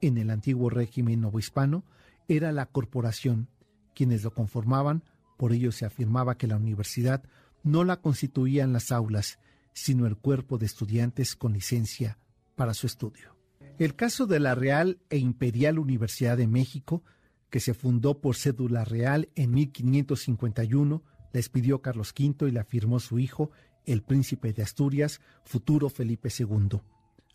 en 0.02 0.18
el 0.18 0.30
antiguo 0.30 0.70
régimen 0.70 1.22
novohispano, 1.22 1.84
era 2.28 2.52
la 2.52 2.68
corporación, 2.68 3.50
quienes 3.94 4.24
lo 4.24 4.34
conformaban, 4.34 5.04
por 5.38 5.52
ello 5.52 5.72
se 5.72 5.86
afirmaba 5.86 6.38
que 6.38 6.48
la 6.48 6.58
universidad 6.58 7.24
no 7.64 7.84
la 7.84 7.98
constituían 7.98 8.72
las 8.72 8.92
aulas, 8.92 9.40
sino 9.74 10.06
el 10.06 10.16
cuerpo 10.16 10.58
de 10.58 10.68
estudiantes 10.68 11.36
con 11.36 11.54
licencia 11.54 12.18
para 12.56 12.74
su 12.74 12.88
estudio. 12.88 13.36
El 13.78 13.96
caso 13.96 14.26
de 14.26 14.40
la 14.40 14.56
Real 14.56 15.00
e 15.10 15.18
Imperial 15.18 15.80
Universidad 15.80 16.38
de 16.38 16.48
México, 16.48 17.04
que 17.50 17.60
se 17.60 17.74
fundó 17.74 18.20
por 18.22 18.36
cédula 18.36 18.86
real 18.86 19.30
en 19.36 19.52
1551, 19.52 21.04
la 21.34 21.82
Carlos 21.82 22.14
V 22.18 22.48
y 22.48 22.52
la 22.52 22.64
firmó 22.64 23.00
su 23.00 23.20
hijo, 23.20 23.52
el 23.86 24.02
príncipe 24.02 24.54
de 24.54 24.64
Asturias, 24.64 25.20
futuro 25.44 25.90
Felipe 25.90 26.30
II. 26.38 26.80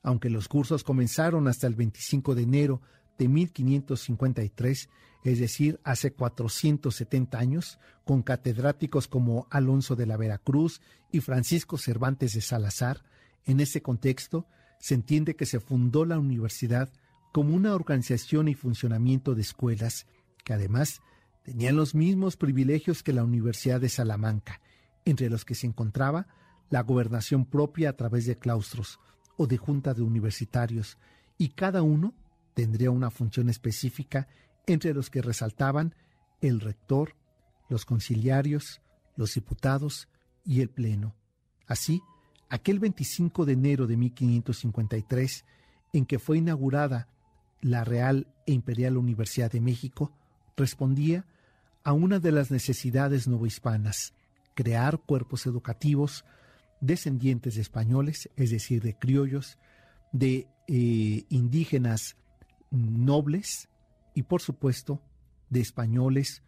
Aunque 0.03 0.31
los 0.31 0.49
cursos 0.49 0.83
comenzaron 0.83 1.47
hasta 1.47 1.67
el 1.67 1.75
25 1.75 2.35
de 2.35 2.43
enero 2.43 2.83
de 3.19 3.29
1553, 3.29 4.89
es 5.25 5.39
decir, 5.39 5.79
hace 5.85 6.12
470 6.12 7.39
años, 7.39 7.79
con 8.05 8.23
catedráticos 8.23 9.09
como 9.09 9.47
Alonso 9.50 9.95
de 9.95 10.07
la 10.07 10.17
Veracruz 10.17 10.81
y 11.12 11.21
Francisco 11.21 11.77
Cervantes 11.77 12.33
de 12.33 12.41
Salazar, 12.41 13.03
en 13.45 13.61
ese 13.61 13.83
contexto 13.83 14.47
se 14.80 14.94
entiende 14.94 15.37
que 15.37 15.46
se 15.46 15.60
fundó 15.60 16.04
la 16.04 16.18
universidad 16.18 16.90
como 17.32 17.54
una 17.54 17.75
organización 17.75 18.49
y 18.49 18.54
funcionamiento 18.54 19.37
de 19.37 19.42
escuelas 19.42 20.06
que 20.44 20.52
además 20.52 21.00
tenían 21.44 21.76
los 21.76 21.94
mismos 21.94 22.37
privilegios 22.37 23.02
que 23.02 23.12
la 23.12 23.22
Universidad 23.22 23.80
de 23.80 23.88
Salamanca, 23.88 24.60
entre 25.04 25.30
los 25.30 25.44
que 25.44 25.54
se 25.54 25.66
encontraba 25.66 26.26
la 26.70 26.82
gobernación 26.82 27.44
propia 27.44 27.90
a 27.90 27.96
través 27.96 28.26
de 28.26 28.38
claustros 28.38 28.99
o 29.37 29.46
de 29.46 29.58
junta 29.58 29.94
de 29.94 30.02
universitarios, 30.02 30.99
y 31.38 31.50
cada 31.50 31.82
uno 31.82 32.14
tendría 32.54 32.90
una 32.90 33.10
función 33.10 33.49
específica 33.49 34.28
entre 34.66 34.94
los 34.94 35.10
que 35.10 35.22
resaltaban 35.22 35.94
el 36.40 36.60
rector, 36.60 37.16
los 37.68 37.84
conciliarios, 37.84 38.80
los 39.16 39.34
diputados 39.34 40.08
y 40.44 40.60
el 40.60 40.70
Pleno. 40.70 41.14
Así, 41.66 42.02
aquel 42.50 42.80
25 42.80 43.47
de 43.47 43.52
enero 43.52 43.87
de 43.87 43.97
1553, 43.97 45.45
en 45.92 46.04
que 46.04 46.19
fue 46.19 46.38
inaugurada 46.38 47.09
la 47.62 47.85
Real 47.85 48.26
e 48.47 48.52
Imperial 48.52 48.97
Universidad 48.97 49.50
de 49.50 49.61
México, 49.61 50.12
respondía 50.57 51.25
a 51.85 51.92
una 51.92 52.19
de 52.19 52.33
las 52.33 52.50
necesidades 52.50 53.26
novohispanas, 53.28 54.12
crear 54.54 54.99
cuerpos 54.99 55.47
educativos 55.47 56.25
descendientes 56.80 57.54
de 57.54 57.62
españoles, 57.62 58.28
es 58.37 58.50
decir, 58.50 58.83
de 58.83 58.95
criollos, 58.95 59.59
de 60.12 60.49
eh, 60.66 61.25
indígenas 61.28 62.16
nobles 62.71 63.69
y 64.14 64.25
por 64.25 64.40
supuesto 64.42 65.00
de 65.50 65.61
españoles 65.61 66.42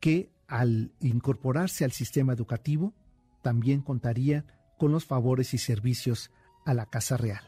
que 0.00 0.30
al 0.46 0.92
incorporarse 1.00 1.84
al 1.84 1.92
sistema 1.92 2.32
educativo 2.32 2.92
también 3.42 3.82
contaría 3.82 4.44
con 4.78 4.92
los 4.92 5.04
favores 5.04 5.52
y 5.52 5.58
servicios 5.58 6.30
a 6.64 6.72
la 6.72 6.86
Casa 6.86 7.16
Real. 7.16 7.42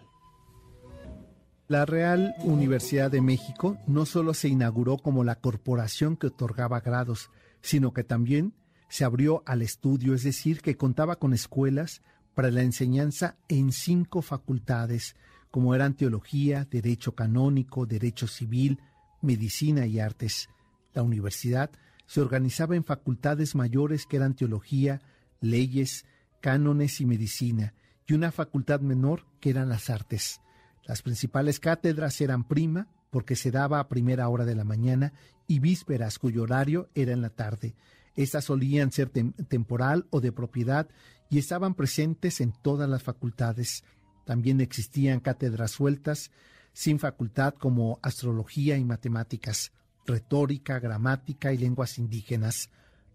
La 1.68 1.86
Real 1.86 2.34
Universidad 2.42 3.10
de 3.10 3.20
México 3.20 3.78
no 3.86 4.04
solo 4.04 4.34
se 4.34 4.48
inauguró 4.48 4.98
como 4.98 5.22
la 5.22 5.36
corporación 5.36 6.16
que 6.16 6.26
otorgaba 6.26 6.80
grados, 6.80 7.30
sino 7.62 7.92
que 7.92 8.02
también 8.02 8.54
se 8.88 9.04
abrió 9.04 9.44
al 9.46 9.62
estudio, 9.62 10.14
es 10.14 10.24
decir, 10.24 10.62
que 10.62 10.76
contaba 10.76 11.16
con 11.16 11.32
escuelas 11.32 12.02
para 12.34 12.50
la 12.50 12.62
enseñanza 12.62 13.36
en 13.48 13.70
cinco 13.70 14.20
facultades, 14.20 15.14
como 15.50 15.74
eran 15.74 15.94
teología, 15.94 16.66
derecho 16.68 17.14
canónico, 17.14 17.86
derecho 17.86 18.26
civil, 18.26 18.80
medicina 19.22 19.86
y 19.86 20.00
artes. 20.00 20.48
La 20.92 21.02
universidad 21.02 21.70
se 22.06 22.20
organizaba 22.20 22.74
en 22.74 22.84
facultades 22.84 23.54
mayores 23.54 24.06
que 24.06 24.16
eran 24.16 24.34
teología, 24.34 25.00
leyes, 25.40 26.04
cánones 26.40 27.00
y 27.00 27.06
medicina, 27.06 27.74
y 28.06 28.14
una 28.14 28.32
facultad 28.32 28.80
menor 28.80 29.26
que 29.40 29.50
eran 29.50 29.68
las 29.68 29.90
artes. 29.90 30.40
Las 30.84 31.02
principales 31.02 31.60
cátedras 31.60 32.20
eran 32.20 32.44
prima, 32.44 32.88
porque 33.10 33.36
se 33.36 33.50
daba 33.50 33.80
a 33.80 33.88
primera 33.88 34.28
hora 34.28 34.44
de 34.44 34.54
la 34.54 34.64
mañana, 34.64 35.12
y 35.46 35.58
vísperas, 35.58 36.18
cuyo 36.18 36.42
horario 36.42 36.88
era 36.94 37.12
en 37.12 37.22
la 37.22 37.30
tarde. 37.30 37.74
Estas 38.14 38.44
solían 38.44 38.92
ser 38.92 39.10
temporal 39.10 40.06
o 40.10 40.20
de 40.20 40.32
propiedad 40.32 40.88
y 41.28 41.38
estaban 41.38 41.74
presentes 41.74 42.40
en 42.40 42.52
todas 42.52 42.88
las 42.88 43.02
facultades. 43.02 43.84
También 44.24 44.60
existían 44.60 45.20
cátedras 45.20 45.70
sueltas 45.70 46.30
sin 46.72 46.98
facultad 46.98 47.54
como 47.54 47.98
astrología 48.02 48.76
y 48.76 48.84
matemáticas, 48.84 49.72
retórica, 50.06 50.78
gramática 50.78 51.52
y 51.52 51.58
lenguas 51.58 51.98
indígenas. 51.98 52.70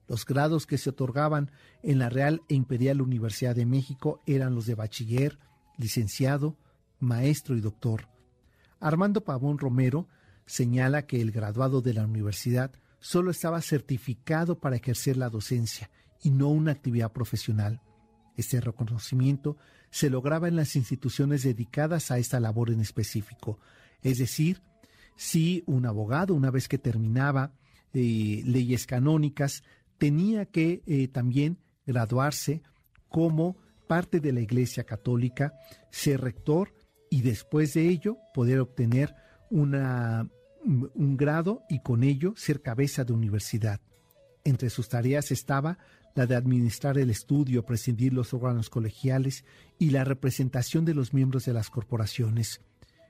Los 0.07 0.25
grados 0.25 0.67
que 0.67 0.77
se 0.77 0.89
otorgaban 0.89 1.51
en 1.81 1.99
la 1.99 2.09
Real 2.09 2.41
e 2.47 2.55
Imperial 2.55 3.01
Universidad 3.01 3.55
de 3.55 3.65
México 3.65 4.21
eran 4.25 4.55
los 4.55 4.65
de 4.65 4.75
bachiller, 4.75 5.39
licenciado, 5.77 6.57
maestro 6.99 7.55
y 7.55 7.61
doctor. 7.61 8.07
Armando 8.79 9.23
Pavón 9.23 9.57
Romero 9.57 10.07
señala 10.45 11.07
que 11.07 11.21
el 11.21 11.31
graduado 11.31 11.81
de 11.81 11.93
la 11.93 12.05
universidad 12.05 12.71
solo 12.99 13.31
estaba 13.31 13.61
certificado 13.61 14.59
para 14.59 14.75
ejercer 14.75 15.17
la 15.17 15.29
docencia 15.29 15.89
y 16.21 16.31
no 16.31 16.49
una 16.49 16.71
actividad 16.71 17.11
profesional. 17.11 17.81
Este 18.35 18.59
reconocimiento 18.61 19.57
se 19.89 20.09
lograba 20.09 20.47
en 20.47 20.55
las 20.55 20.75
instituciones 20.75 21.43
dedicadas 21.43 22.11
a 22.11 22.17
esta 22.17 22.39
labor 22.39 22.69
en 22.69 22.81
específico, 22.81 23.59
es 24.01 24.17
decir, 24.17 24.61
si 25.15 25.63
un 25.65 25.85
abogado, 25.85 26.33
una 26.33 26.51
vez 26.51 26.67
que 26.67 26.77
terminaba 26.77 27.53
eh, 27.93 28.41
leyes 28.43 28.85
canónicas, 28.85 29.63
tenía 29.97 30.45
que 30.45 30.81
eh, 30.85 31.07
también 31.07 31.57
graduarse 31.85 32.61
como 33.09 33.57
parte 33.87 34.19
de 34.19 34.33
la 34.33 34.41
Iglesia 34.41 34.83
Católica, 34.83 35.53
ser 35.91 36.21
rector 36.21 36.73
y 37.09 37.21
después 37.21 37.73
de 37.73 37.87
ello 37.87 38.17
poder 38.33 38.59
obtener 38.59 39.15
una, 39.49 40.27
un 40.63 41.17
grado 41.17 41.61
y 41.69 41.79
con 41.79 42.03
ello 42.03 42.33
ser 42.35 42.61
cabeza 42.61 43.03
de 43.03 43.13
universidad. 43.13 43.79
Entre 44.43 44.69
sus 44.69 44.89
tareas 44.89 45.31
estaba 45.31 45.77
la 46.15 46.25
de 46.25 46.35
administrar 46.35 46.97
el 46.97 47.09
estudio, 47.09 47.65
presidir 47.65 48.13
los 48.13 48.33
órganos 48.33 48.69
colegiales 48.69 49.43
y 49.77 49.89
la 49.89 50.03
representación 50.03 50.85
de 50.85 50.93
los 50.93 51.13
miembros 51.13 51.45
de 51.45 51.53
las 51.53 51.69
corporaciones. 51.69 52.61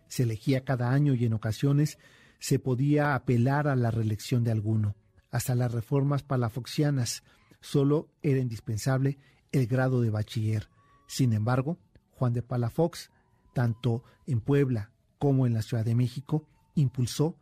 Se 0.08 0.24
elegía 0.24 0.66
cada 0.66 0.92
año 0.92 1.14
y 1.14 1.26
en 1.26 1.34
ocasiones 1.34 1.98
se 2.40 2.60
podía 2.60 3.16
apelar 3.16 3.68
a 3.68 3.76
la 3.76 3.92
reelección 3.92 4.44
de 4.44 4.52
alguno. 4.52 4.96
Hasta 5.36 5.54
las 5.54 5.74
reformas 5.74 6.24
palafoxianas 6.24 7.22
solo 7.60 8.08
era 8.22 8.40
indispensable 8.40 9.20
el 9.52 9.68
grado 9.68 10.00
de 10.00 10.10
bachiller. 10.10 10.70
Sin 11.08 11.34
embargo, 11.34 11.78
Juan 12.12 12.32
de 12.32 12.42
Palafox, 12.42 13.12
tanto 13.54 14.02
en 14.28 14.40
Puebla 14.40 14.92
como 15.18 15.46
en 15.46 15.54
la 15.54 15.62
Ciudad 15.62 15.84
de 15.84 15.94
México, 15.94 16.48
impulsó 16.76 17.36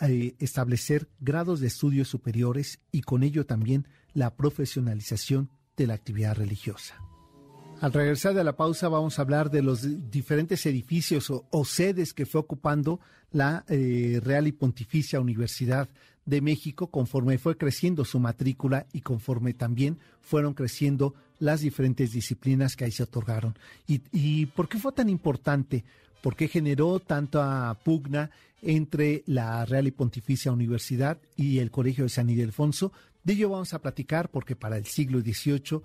eh, 0.00 0.36
establecer 0.38 1.10
grados 1.20 1.60
de 1.60 1.66
estudios 1.66 2.08
superiores 2.08 2.80
y 2.92 3.02
con 3.02 3.22
ello 3.22 3.44
también 3.44 3.86
la 4.14 4.34
profesionalización 4.34 5.50
de 5.76 5.86
la 5.86 5.92
actividad 5.92 6.34
religiosa. 6.34 6.94
Al 7.82 7.92
regresar 7.92 8.32
de 8.32 8.42
la 8.42 8.56
pausa 8.56 8.88
vamos 8.88 9.18
a 9.18 9.22
hablar 9.22 9.50
de 9.50 9.60
los 9.60 10.10
diferentes 10.10 10.64
edificios 10.64 11.30
o, 11.30 11.64
sedes 11.66 12.14
que 12.14 12.24
fue 12.24 12.40
ocupando 12.40 13.00
la 13.30 13.66
eh, 13.68 14.18
Real 14.24 14.46
y 14.46 14.52
Pontificia 14.52 15.20
Universidad 15.20 15.90
de 16.28 16.42
México 16.42 16.88
conforme 16.88 17.38
fue 17.38 17.56
creciendo 17.56 18.04
su 18.04 18.20
matrícula 18.20 18.86
y 18.92 19.00
conforme 19.00 19.54
también 19.54 19.98
fueron 20.20 20.52
creciendo 20.52 21.14
las 21.38 21.62
diferentes 21.62 22.12
disciplinas 22.12 22.76
que 22.76 22.84
ahí 22.84 22.90
se 22.90 23.04
otorgaron. 23.04 23.58
¿Y, 23.86 24.02
y 24.12 24.44
por 24.44 24.68
qué 24.68 24.78
fue 24.78 24.92
tan 24.92 25.08
importante? 25.08 25.86
¿Por 26.20 26.36
qué 26.36 26.48
generó 26.48 27.00
tanta 27.00 27.74
pugna 27.82 28.30
entre 28.60 29.22
la 29.24 29.64
Real 29.64 29.86
y 29.86 29.90
Pontificia 29.90 30.52
Universidad 30.52 31.18
y 31.34 31.60
el 31.60 31.70
Colegio 31.70 32.04
de 32.04 32.10
San 32.10 32.28
Ildefonso? 32.28 32.92
De 33.24 33.32
ello 33.32 33.48
vamos 33.48 33.72
a 33.72 33.80
platicar 33.80 34.28
porque 34.28 34.54
para 34.54 34.76
el 34.76 34.84
siglo 34.84 35.20
XVIII 35.20 35.80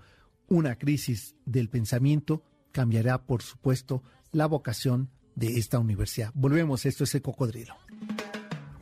una 0.50 0.76
crisis 0.76 1.36
del 1.46 1.70
pensamiento 1.70 2.44
cambiará, 2.74 3.24
por 3.24 3.44
supuesto, 3.44 4.04
la 4.34 4.48
vocación 4.48 5.10
de 5.36 5.58
esta 5.58 5.80
universidad. 5.80 6.32
Volvemos, 6.34 6.86
esto 6.86 7.06
es 7.06 7.16
el 7.16 7.22
cocodrilo. 7.22 7.76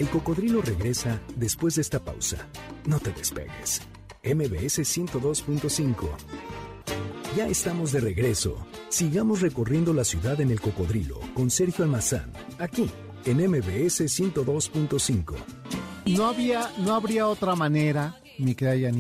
El 0.02 0.10
cocodrilo 0.10 0.64
regresa 0.64 1.22
después 1.36 1.76
de 1.76 1.84
esta 1.84 2.04
pausa. 2.04 2.48
No 2.88 3.00
te 3.00 3.12
despegues. 3.12 3.84
MBS 4.24 4.80
102.5. 4.80 6.10
Ya 7.38 7.48
estamos 7.48 7.92
de 7.92 8.00
regreso. 8.00 8.66
Sigamos 8.90 9.42
recorriendo 9.42 9.94
la 9.94 10.04
ciudad 10.04 10.42
en 10.42 10.50
el 10.50 10.60
cocodrilo 10.60 11.20
con 11.36 11.52
Sergio 11.52 11.86
Almazán, 11.86 12.34
aquí 12.58 12.90
en 13.26 13.48
MBS 13.48 14.02
102.5. 14.02 15.36
No 16.08 16.26
había, 16.26 16.72
no 16.80 16.96
habría 16.96 17.28
otra 17.28 17.56
manera 17.56 18.20
mi 18.40 18.56
querida 18.56 18.92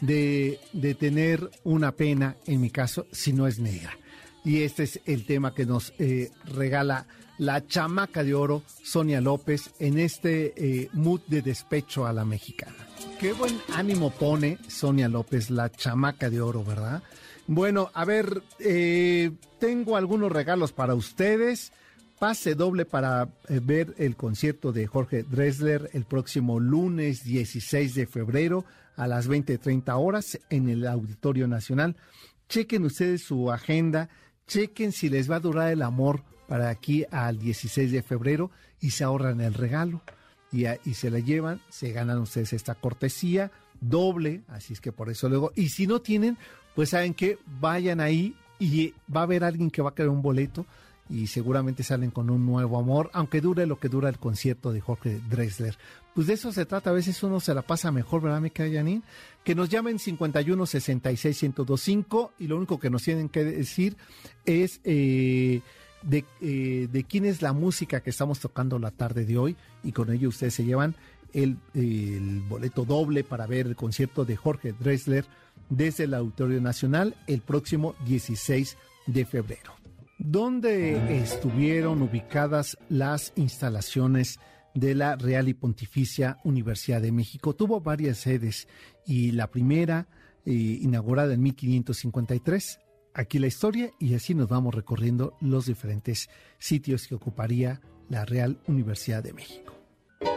de 0.00 0.96
tener 1.00 1.50
una 1.64 1.90
pena, 1.96 2.36
en 2.46 2.60
mi 2.60 2.70
caso, 2.70 3.08
si 3.10 3.32
no 3.32 3.48
es 3.48 3.58
negra. 3.58 3.98
Y 4.44 4.62
este 4.62 4.84
es 4.84 5.00
el 5.04 5.26
tema 5.26 5.52
que 5.52 5.66
nos 5.66 5.92
eh, 5.98 6.30
regala 6.44 7.08
la 7.38 7.66
chamaca 7.66 8.22
de 8.24 8.34
oro, 8.34 8.62
Sonia 8.82 9.20
López, 9.20 9.70
en 9.78 9.98
este 9.98 10.52
eh, 10.56 10.90
mood 10.92 11.20
de 11.28 11.42
despecho 11.42 12.06
a 12.06 12.12
la 12.12 12.24
mexicana. 12.24 12.76
Qué 13.18 13.32
buen 13.32 13.56
ánimo 13.74 14.10
pone 14.10 14.58
Sonia 14.68 15.08
López, 15.08 15.50
la 15.50 15.70
chamaca 15.70 16.30
de 16.30 16.40
oro, 16.40 16.64
¿verdad? 16.64 17.02
Bueno, 17.46 17.90
a 17.94 18.04
ver, 18.04 18.42
eh, 18.58 19.30
tengo 19.58 19.96
algunos 19.96 20.30
regalos 20.30 20.72
para 20.72 20.94
ustedes. 20.94 21.72
Pase 22.18 22.56
doble 22.56 22.84
para 22.84 23.28
ver 23.48 23.94
el 23.96 24.16
concierto 24.16 24.72
de 24.72 24.88
Jorge 24.88 25.22
Dresler 25.22 25.88
el 25.92 26.04
próximo 26.04 26.58
lunes 26.58 27.22
16 27.22 27.94
de 27.94 28.06
febrero 28.06 28.64
a 28.96 29.06
las 29.06 29.28
20.30 29.28 29.94
horas 29.96 30.38
en 30.50 30.68
el 30.68 30.84
Auditorio 30.86 31.46
Nacional. 31.46 31.96
Chequen 32.48 32.84
ustedes 32.84 33.22
su 33.22 33.52
agenda, 33.52 34.08
chequen 34.48 34.90
si 34.90 35.08
les 35.08 35.30
va 35.30 35.36
a 35.36 35.40
durar 35.40 35.70
el 35.70 35.82
amor 35.82 36.24
para 36.48 36.70
aquí 36.70 37.04
al 37.10 37.38
16 37.38 37.92
de 37.92 38.02
febrero 38.02 38.50
y 38.80 38.90
se 38.90 39.04
ahorran 39.04 39.40
el 39.40 39.54
regalo 39.54 40.00
y, 40.50 40.64
y 40.66 40.94
se 40.94 41.10
la 41.10 41.18
llevan, 41.18 41.60
se 41.68 41.92
ganan 41.92 42.18
ustedes 42.18 42.52
esta 42.52 42.74
cortesía 42.74 43.52
doble, 43.80 44.42
así 44.48 44.72
es 44.72 44.80
que 44.80 44.92
por 44.92 45.10
eso 45.10 45.28
luego, 45.28 45.52
y 45.54 45.68
si 45.68 45.86
no 45.86 46.00
tienen, 46.00 46.36
pues 46.74 46.90
saben 46.90 47.14
que 47.14 47.38
vayan 47.60 48.00
ahí 48.00 48.34
y 48.58 48.94
va 49.14 49.20
a 49.20 49.24
haber 49.24 49.44
alguien 49.44 49.70
que 49.70 49.82
va 49.82 49.90
a 49.90 49.94
querer 49.94 50.10
un 50.10 50.22
boleto 50.22 50.66
y 51.10 51.26
seguramente 51.28 51.82
salen 51.82 52.10
con 52.10 52.28
un 52.28 52.44
nuevo 52.44 52.78
amor, 52.78 53.10
aunque 53.14 53.40
dure 53.40 53.66
lo 53.66 53.78
que 53.78 53.88
dura 53.88 54.08
el 54.08 54.18
concierto 54.18 54.72
de 54.72 54.80
Jorge 54.80 55.20
Drexler. 55.28 55.76
Pues 56.14 56.26
de 56.26 56.34
eso 56.34 56.52
se 56.52 56.66
trata, 56.66 56.90
a 56.90 56.92
veces 56.92 57.22
uno 57.22 57.40
se 57.40 57.54
la 57.54 57.62
pasa 57.62 57.90
mejor, 57.90 58.20
¿verdad, 58.20 58.40
mi 58.40 58.50
Janine? 58.50 59.02
Que 59.44 59.54
nos 59.54 59.68
llamen 59.68 59.98
51 59.98 60.66
66 60.66 61.42
1025 61.42 62.32
y 62.40 62.46
lo 62.46 62.56
único 62.56 62.78
que 62.78 62.90
nos 62.90 63.04
tienen 63.04 63.28
que 63.28 63.44
decir 63.44 63.96
es 64.44 64.80
eh, 64.84 65.62
de, 66.02 66.24
eh, 66.40 66.88
de 66.90 67.04
quién 67.04 67.24
es 67.24 67.42
la 67.42 67.52
música 67.52 68.00
que 68.00 68.10
estamos 68.10 68.40
tocando 68.40 68.78
la 68.78 68.90
tarde 68.90 69.24
de 69.24 69.38
hoy 69.38 69.56
y 69.82 69.92
con 69.92 70.12
ello 70.12 70.28
ustedes 70.28 70.54
se 70.54 70.64
llevan 70.64 70.96
el, 71.32 72.42
boleto 72.48 72.84
doble 72.84 73.24
para 73.24 73.46
ver 73.46 73.66
el 73.66 73.76
concierto 73.76 74.24
de 74.24 74.36
Jorge 74.36 74.72
Drexler 74.72 75.26
desde 75.68 76.04
el 76.04 76.14
Auditorio 76.14 76.60
Nacional 76.60 77.14
el 77.26 77.40
próximo 77.40 77.94
16 78.06 78.76
de 79.06 79.24
febrero. 79.26 79.74
¿Dónde 80.18 81.22
estuvieron 81.22 82.02
ubicadas 82.02 82.76
las 82.88 83.32
instalaciones 83.36 84.40
de 84.74 84.94
la 84.94 85.16
Real 85.16 85.48
y 85.48 85.54
Pontificia 85.54 86.38
Universidad 86.44 87.00
de 87.00 87.12
México? 87.12 87.54
Tuvo 87.54 87.80
varias 87.80 88.18
sedes 88.18 88.66
y 89.06 89.30
la 89.32 89.48
primera, 89.48 90.08
eh, 90.44 90.52
inaugurada 90.52 91.34
en 91.34 91.42
1553. 91.42 92.80
Aquí 93.18 93.40
la 93.40 93.48
historia 93.48 93.90
y 93.98 94.14
así 94.14 94.32
nos 94.32 94.48
vamos 94.48 94.72
recorriendo 94.72 95.36
los 95.40 95.66
diferentes 95.66 96.30
sitios 96.60 97.08
que 97.08 97.16
ocuparía 97.16 97.80
la 98.08 98.24
Real 98.24 98.60
Universidad 98.68 99.24
de 99.24 99.32
México. 99.32 99.74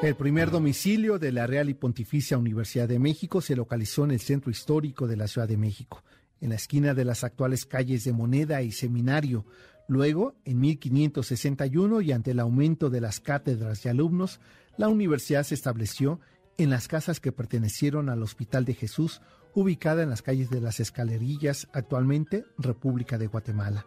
El 0.02 0.16
primer 0.16 0.50
domicilio 0.50 1.20
de 1.20 1.32
la 1.32 1.46
Real 1.46 1.70
y 1.70 1.76
Pontificia 1.76 2.40
Universidad 2.40 2.88
de 2.88 2.98
México 2.98 3.40
se 3.40 3.56
localizó 3.56 4.04
en 4.06 4.10
el 4.10 4.20
centro 4.20 4.50
histórico 4.50 5.06
de 5.06 5.16
la 5.16 5.28
Ciudad 5.28 5.48
de 5.48 5.58
México, 5.58 6.04
en 6.40 6.50
la 6.50 6.56
esquina 6.56 6.96
de 6.96 7.06
las 7.06 7.24
actuales 7.24 7.68
calles 7.68 8.04
de 8.04 8.14
Moneda 8.14 8.64
y 8.64 8.72
Seminario, 8.72 9.46
Luego, 9.88 10.36
en 10.46 10.60
1561 10.62 12.02
y 12.02 12.14
ante 12.14 12.32
el 12.32 12.40
aumento 12.40 12.90
de 12.90 13.02
las 13.02 13.20
cátedras 13.20 13.86
y 13.86 13.90
alumnos, 13.90 14.40
la 14.78 14.88
universidad 14.88 15.44
se 15.44 15.54
estableció 15.54 16.22
en 16.58 16.70
las 16.70 16.88
casas 16.88 17.20
que 17.20 17.32
pertenecieron 17.34 18.08
al 18.08 18.24
Hospital 18.24 18.64
de 18.64 18.74
Jesús, 18.74 19.22
ubicada 19.54 20.04
en 20.04 20.10
las 20.10 20.22
calles 20.22 20.50
de 20.50 20.62
las 20.62 20.80
Escalerillas, 20.80 21.68
actualmente 21.74 22.46
República 22.58 23.18
de 23.18 23.28
Guatemala. 23.28 23.86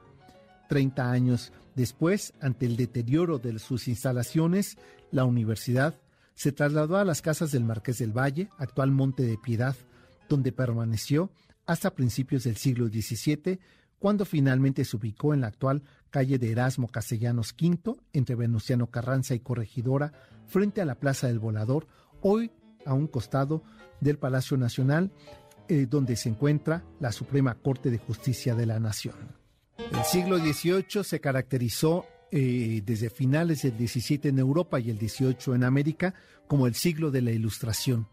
Treinta 0.69 1.11
años 1.11 1.53
después, 1.75 2.33
ante 2.41 2.67
el 2.67 2.77
deterioro 2.77 3.39
de 3.39 3.59
sus 3.59 3.89
instalaciones, 3.89 4.77
la 5.11 5.25
universidad 5.25 5.95
se 6.35 6.53
trasladó 6.53 6.97
a 6.97 7.05
las 7.05 7.23
casas 7.23 7.53
del 7.53 7.65
Marqués 7.65 7.99
del 7.99 8.17
Valle, 8.17 8.51
actual 8.59 8.91
Monte 8.91 9.23
de 9.23 9.39
Piedad, 9.39 9.77
donde 10.29 10.53
permaneció 10.53 11.31
hasta 11.67 11.95
principios 11.95 12.45
del 12.45 12.57
siglo 12.57 12.89
XVII 12.89 13.59
cuando 13.99 14.25
finalmente 14.25 14.85
se 14.85 14.97
ubicó 14.97 15.33
en 15.33 15.43
la 15.43 15.47
actual 15.47 15.83
calle 16.11 16.39
de 16.39 16.53
Erasmo 16.53 16.89
Castellanos 16.89 17.55
V, 17.59 17.97
entre 18.13 18.35
Venustiano 18.35 18.91
Carranza 18.91 19.35
y 19.35 19.41
Corregidora, 19.41 20.13
frente 20.47 20.83
a 20.83 20.85
la 20.85 20.97
Plaza 20.97 21.29
del 21.29 21.39
Volador, 21.39 21.87
hoy 22.21 22.53
a 22.85 22.93
un 22.93 23.07
costado 23.07 23.63
del 24.01 24.19
Palacio 24.19 24.57
Nacional, 24.57 25.11
eh, 25.69 25.87
donde 25.89 26.17
se 26.17 26.29
encuentra 26.29 26.85
la 27.01 27.13
Suprema 27.13 27.55
Corte 27.55 27.91
de 27.91 27.99
Justicia 27.99 28.55
de 28.55 28.67
la 28.67 28.81
Nación. 28.81 29.15
El 29.79 30.05
siglo 30.05 30.39
XVIII 30.39 31.03
se 31.03 31.21
caracterizó 31.21 32.07
eh, 32.31 32.83
desde 32.85 33.11
finales 33.11 33.63
del 33.63 33.77
XVII 33.77 34.21
en 34.25 34.39
Europa 34.39 34.81
y 34.81 34.91
el 34.91 34.99
XVIII 34.99 35.55
en 35.55 35.65
América 35.65 36.15
como 36.47 36.67
el 36.67 36.75
siglo 36.75 37.11
de 37.11 37.23
la 37.23 37.31
Ilustración. 37.31 38.09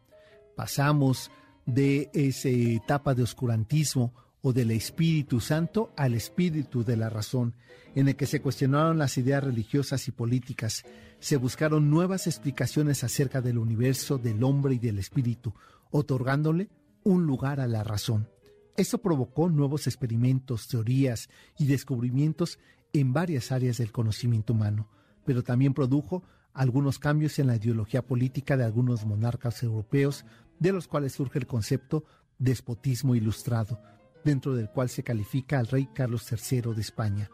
Pasamos 0.56 1.32
de 1.66 2.10
esa 2.14 2.50
etapa 2.50 3.14
de 3.14 3.24
oscurantismo 3.24 4.14
o 4.42 4.54
del 4.54 4.72
Espíritu 4.72 5.40
Santo 5.40 5.92
al 5.96 6.14
Espíritu 6.14 6.84
de 6.84 6.98
la 6.98 7.10
razón, 7.10 7.56
en 7.96 8.08
el 8.08 8.16
que 8.16 8.26
se 8.26 8.42
cuestionaron 8.42 8.98
las 8.98 9.18
ideas 9.18 9.44
religiosas 9.44 10.08
y 10.08 10.12
políticas, 10.12 10.84
se 11.20 11.38
buscaron 11.38 11.90
nuevas 11.90 12.26
explicaciones 12.26 13.04
acerca 13.04 13.42
del 13.42 13.58
universo, 13.60 14.18
del 14.18 14.44
hombre 14.44 14.76
y 14.76 14.80
del 14.80 14.98
espíritu, 14.98 15.54
otorgándole 15.92 16.70
un 17.04 17.26
lugar 17.26 17.60
a 17.60 17.68
la 17.68 17.84
razón. 17.84 18.30
Eso 18.78 19.00
provocó 19.00 19.50
nuevos 19.50 19.88
experimentos, 19.88 20.68
teorías 20.68 21.30
y 21.58 21.66
descubrimientos 21.66 22.60
en 22.94 23.14
varias 23.14 23.52
áreas 23.52 23.78
del 23.78 23.92
conocimiento 23.92 24.54
humano, 24.54 24.90
pero 25.26 25.44
también 25.44 25.74
produjo 25.74 26.24
algunos 26.54 27.00
cambios 27.00 27.40
en 27.40 27.48
la 27.48 27.56
ideología 27.56 28.06
política 28.06 28.58
de 28.58 28.64
algunos 28.64 29.06
monarcas 29.06 29.64
europeos, 29.64 30.26
de 30.60 30.72
los 30.72 30.88
cuales 30.88 31.14
surge 31.14 31.40
el 31.40 31.48
concepto 31.48 32.06
despotismo 32.40 33.16
ilustrado, 33.16 33.80
dentro 34.24 34.56
del 34.56 34.70
cual 34.70 34.90
se 34.90 35.04
califica 35.04 35.60
al 35.60 35.68
rey 35.68 35.88
Carlos 35.94 36.28
III 36.32 36.74
de 36.74 36.82
España, 36.82 37.30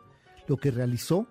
lo 0.48 0.58
que 0.58 0.72
realizó 0.72 1.28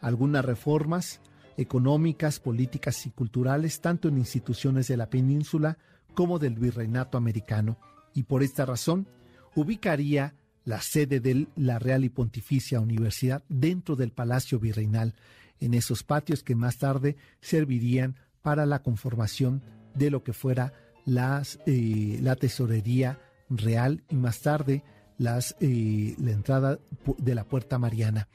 algunas 0.00 0.44
reformas 0.44 1.20
económicas, 1.56 2.40
políticas 2.40 3.06
y 3.06 3.10
culturales, 3.10 3.80
tanto 3.80 4.08
en 4.08 4.18
instituciones 4.18 4.88
de 4.88 4.96
la 4.96 5.10
península 5.10 5.78
como 6.14 6.38
del 6.38 6.54
virreinato 6.54 7.18
americano, 7.18 7.78
y 8.14 8.24
por 8.24 8.42
esta 8.42 8.66
razón 8.66 9.06
ubicaría 9.54 10.34
la 10.64 10.80
sede 10.80 11.20
de 11.20 11.48
la 11.56 11.78
Real 11.78 12.04
y 12.04 12.08
Pontificia 12.08 12.80
Universidad 12.80 13.42
dentro 13.48 13.96
del 13.96 14.12
Palacio 14.12 14.58
Virreinal, 14.58 15.14
en 15.60 15.74
esos 15.74 16.02
patios 16.02 16.42
que 16.42 16.54
más 16.54 16.78
tarde 16.78 17.16
servirían 17.40 18.16
para 18.42 18.66
la 18.66 18.82
conformación 18.82 19.62
de 19.94 20.10
lo 20.10 20.22
que 20.22 20.32
fuera 20.32 20.72
las, 21.04 21.58
eh, 21.66 22.18
la 22.20 22.36
tesorería 22.36 23.20
real 23.48 24.02
y 24.08 24.16
más 24.16 24.40
tarde 24.40 24.82
las, 25.18 25.56
eh, 25.60 26.14
la 26.18 26.32
entrada 26.32 26.78
de 27.18 27.34
la 27.34 27.44
Puerta 27.44 27.78
Mariana. 27.78 28.28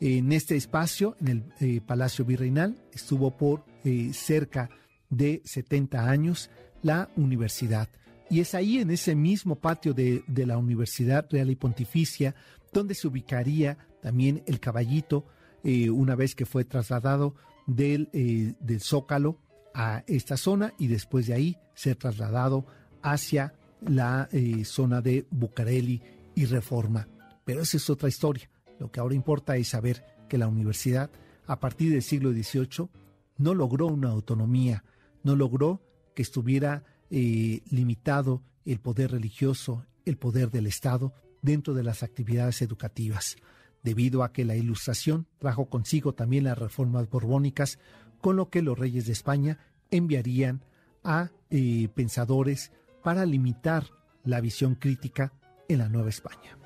En 0.00 0.32
este 0.32 0.56
espacio, 0.56 1.16
en 1.20 1.28
el 1.28 1.44
eh, 1.60 1.80
Palacio 1.80 2.24
Virreinal, 2.24 2.82
estuvo 2.92 3.36
por 3.36 3.64
cerca 4.12 4.70
de 5.10 5.42
70 5.44 6.08
años 6.08 6.50
la 6.84 7.10
universidad. 7.16 7.88
Y 8.30 8.38
es 8.38 8.54
ahí, 8.54 8.78
en 8.78 8.92
ese 8.92 9.16
mismo 9.16 9.56
patio 9.56 9.92
de, 9.92 10.22
de 10.28 10.46
la 10.46 10.56
Universidad 10.56 11.26
Real 11.28 11.50
y 11.50 11.56
Pontificia, 11.56 12.36
donde 12.72 12.94
se 12.94 13.08
ubicaría 13.08 13.76
también 14.00 14.44
el 14.46 14.60
caballito, 14.60 15.26
una 15.64 16.14
vez 16.14 16.34
que 16.34 16.44
fue 16.44 16.64
trasladado 16.64 17.34
del, 17.66 18.10
del 18.12 18.80
Zócalo 18.80 19.38
a 19.74 20.04
esta 20.06 20.36
zona 20.36 20.74
y 20.78 20.86
después 20.86 21.26
de 21.26 21.34
ahí 21.34 21.56
ser 21.74 21.96
trasladado 21.96 22.66
hacia 23.02 23.54
la 23.80 24.28
eh, 24.32 24.64
zona 24.64 25.00
de 25.00 25.26
Bucareli 25.30 26.00
y 26.34 26.44
Reforma. 26.46 27.08
Pero 27.44 27.62
esa 27.62 27.76
es 27.76 27.90
otra 27.90 28.08
historia. 28.08 28.48
Lo 28.78 28.90
que 28.90 29.00
ahora 29.00 29.14
importa 29.14 29.56
es 29.56 29.68
saber 29.68 30.04
que 30.28 30.38
la 30.38 30.48
universidad, 30.48 31.10
a 31.46 31.60
partir 31.60 31.92
del 31.92 32.02
siglo 32.02 32.32
XVIII, 32.32 32.88
no 33.38 33.54
logró 33.54 33.88
una 33.88 34.10
autonomía, 34.10 34.84
no 35.22 35.36
logró 35.36 35.82
que 36.14 36.22
estuviera 36.22 36.84
eh, 37.10 37.62
limitado 37.70 38.42
el 38.64 38.80
poder 38.80 39.12
religioso, 39.12 39.86
el 40.04 40.16
poder 40.16 40.50
del 40.50 40.66
Estado 40.66 41.12
dentro 41.42 41.74
de 41.74 41.82
las 41.82 42.02
actividades 42.02 42.62
educativas, 42.62 43.36
debido 43.82 44.22
a 44.22 44.32
que 44.32 44.44
la 44.44 44.56
Ilustración 44.56 45.26
trajo 45.38 45.68
consigo 45.68 46.14
también 46.14 46.44
las 46.44 46.58
reformas 46.58 47.08
borbónicas, 47.10 47.78
con 48.20 48.36
lo 48.36 48.48
que 48.48 48.62
los 48.62 48.78
reyes 48.78 49.06
de 49.06 49.12
España 49.12 49.58
enviarían 49.90 50.64
a 51.02 51.30
eh, 51.50 51.88
pensadores 51.94 52.72
para 53.02 53.26
limitar 53.26 53.90
la 54.24 54.40
visión 54.40 54.74
crítica 54.74 55.34
en 55.68 55.78
la 55.78 55.88
Nueva 55.88 56.08
España. 56.08 56.58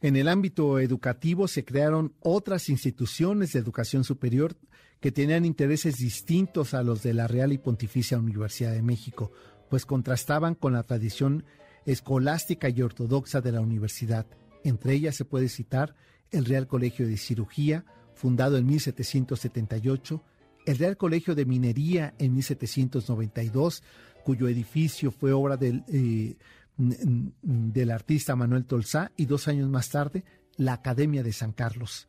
En 0.00 0.16
el 0.16 0.28
ámbito 0.28 0.80
educativo 0.80 1.48
se 1.48 1.64
crearon 1.64 2.12
otras 2.20 2.68
instituciones 2.68 3.52
de 3.52 3.60
educación 3.60 4.04
superior 4.04 4.56
que 5.04 5.12
tenían 5.12 5.44
intereses 5.44 5.98
distintos 5.98 6.72
a 6.72 6.82
los 6.82 7.02
de 7.02 7.12
la 7.12 7.26
Real 7.26 7.52
y 7.52 7.58
Pontificia 7.58 8.16
Universidad 8.16 8.72
de 8.72 8.80
México, 8.80 9.32
pues 9.68 9.84
contrastaban 9.84 10.54
con 10.54 10.72
la 10.72 10.82
tradición 10.82 11.44
escolástica 11.84 12.70
y 12.70 12.80
ortodoxa 12.80 13.42
de 13.42 13.52
la 13.52 13.60
universidad. 13.60 14.24
Entre 14.62 14.94
ellas 14.94 15.14
se 15.14 15.26
puede 15.26 15.50
citar 15.50 15.94
el 16.30 16.46
Real 16.46 16.66
Colegio 16.66 17.06
de 17.06 17.18
Cirugía, 17.18 17.84
fundado 18.14 18.56
en 18.56 18.64
1778, 18.64 20.24
el 20.64 20.78
Real 20.78 20.96
Colegio 20.96 21.34
de 21.34 21.44
Minería 21.44 22.14
en 22.18 22.32
1792, 22.32 23.82
cuyo 24.24 24.48
edificio 24.48 25.10
fue 25.10 25.34
obra 25.34 25.58
del, 25.58 25.84
eh, 25.88 26.36
del 26.78 27.90
artista 27.90 28.36
Manuel 28.36 28.64
Tolsá, 28.64 29.12
y 29.18 29.26
dos 29.26 29.48
años 29.48 29.68
más 29.68 29.90
tarde, 29.90 30.24
la 30.56 30.72
Academia 30.72 31.22
de 31.22 31.34
San 31.34 31.52
Carlos. 31.52 32.08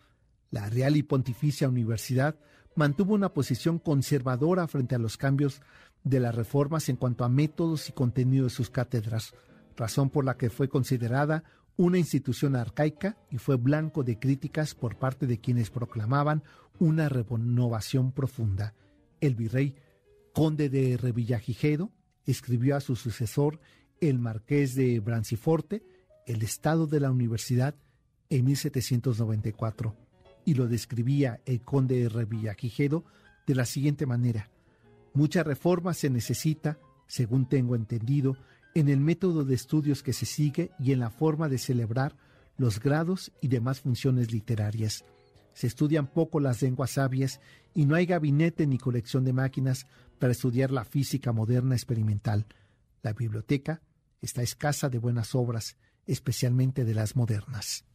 La 0.50 0.70
Real 0.70 0.96
y 0.96 1.04
Pontificia 1.04 1.68
Universidad 1.68 2.38
mantuvo 2.76 3.14
una 3.14 3.34
posición 3.34 3.80
conservadora 3.80 4.68
frente 4.68 4.96
a 4.96 5.00
los 5.00 5.18
cambios 5.18 5.62
de 6.04 6.20
las 6.20 6.36
reformas 6.36 6.88
en 6.90 6.98
cuanto 6.98 7.24
a 7.24 7.30
métodos 7.30 7.90
y 7.90 7.94
contenido 7.94 8.46
de 8.46 8.50
sus 8.50 8.70
cátedras, 8.70 9.34
razón 9.76 10.10
por 10.10 10.26
la 10.26 10.38
que 10.38 10.50
fue 10.50 10.70
considerada 10.70 11.44
una 11.78 11.98
institución 11.98 12.56
arcaica 12.56 13.18
y 13.30 13.38
fue 13.38 13.58
blanco 13.58 14.04
de 14.04 14.20
críticas 14.20 14.76
por 14.76 14.98
parte 14.98 15.28
de 15.28 15.40
quienes 15.40 15.70
proclamaban 15.70 16.44
una 16.80 17.10
renovación 17.10 18.12
profunda. 18.12 18.74
El 19.20 19.36
virrey 19.36 19.76
conde 20.34 20.70
de 20.70 20.98
Revillagigedo 20.98 21.92
escribió 22.26 22.76
a 22.76 22.82
su 22.82 22.96
sucesor, 22.96 23.60
el 24.00 24.20
marqués 24.20 24.76
de 24.76 25.00
Branciforte, 25.00 25.84
el 26.26 26.44
estado 26.44 26.88
de 26.88 27.00
la 27.00 27.12
universidad 27.12 27.76
en 28.30 28.46
1794 28.46 30.05
y 30.46 30.54
lo 30.54 30.68
describía 30.68 31.42
el 31.46 31.62
conde 31.62 32.00
de 32.00 32.10
Revillagigedo 32.10 33.04
de 33.48 33.56
la 33.56 33.66
siguiente 33.66 34.06
manera. 34.06 34.50
Mucha 35.14 35.44
reforma 35.44 35.94
se 35.94 36.10
necesita, 36.10 36.78
según 37.08 37.48
tengo 37.48 37.76
entendido, 37.76 38.38
en 38.74 38.90
el 38.90 39.00
método 39.00 39.44
de 39.44 39.56
estudios 39.56 40.04
que 40.04 40.14
se 40.14 40.26
sigue 40.26 40.72
y 40.80 40.92
en 40.92 41.00
la 41.00 41.10
forma 41.10 41.50
de 41.50 41.58
celebrar 41.58 42.16
los 42.58 42.80
grados 42.80 43.32
y 43.42 43.48
demás 43.48 43.82
funciones 43.82 44.32
literarias. 44.32 45.06
Se 45.54 45.68
estudian 45.68 46.08
poco 46.08 46.40
las 46.40 46.62
lenguas 46.62 46.92
sabias 46.92 47.40
y 47.74 47.86
no 47.86 47.96
hay 47.96 48.06
gabinete 48.06 48.68
ni 48.68 48.78
colección 48.78 49.24
de 49.24 49.34
máquinas 49.34 49.88
para 50.20 50.34
estudiar 50.34 50.72
la 50.72 50.84
física 50.84 51.32
moderna 51.32 51.76
experimental. 51.76 52.46
La 53.02 53.14
biblioteca 53.14 53.82
está 54.22 54.42
escasa 54.42 54.90
de 54.90 54.98
buenas 54.98 55.34
obras, 55.36 55.78
especialmente 56.06 56.84
de 56.84 56.94
las 56.94 57.16
modernas. 57.16 57.86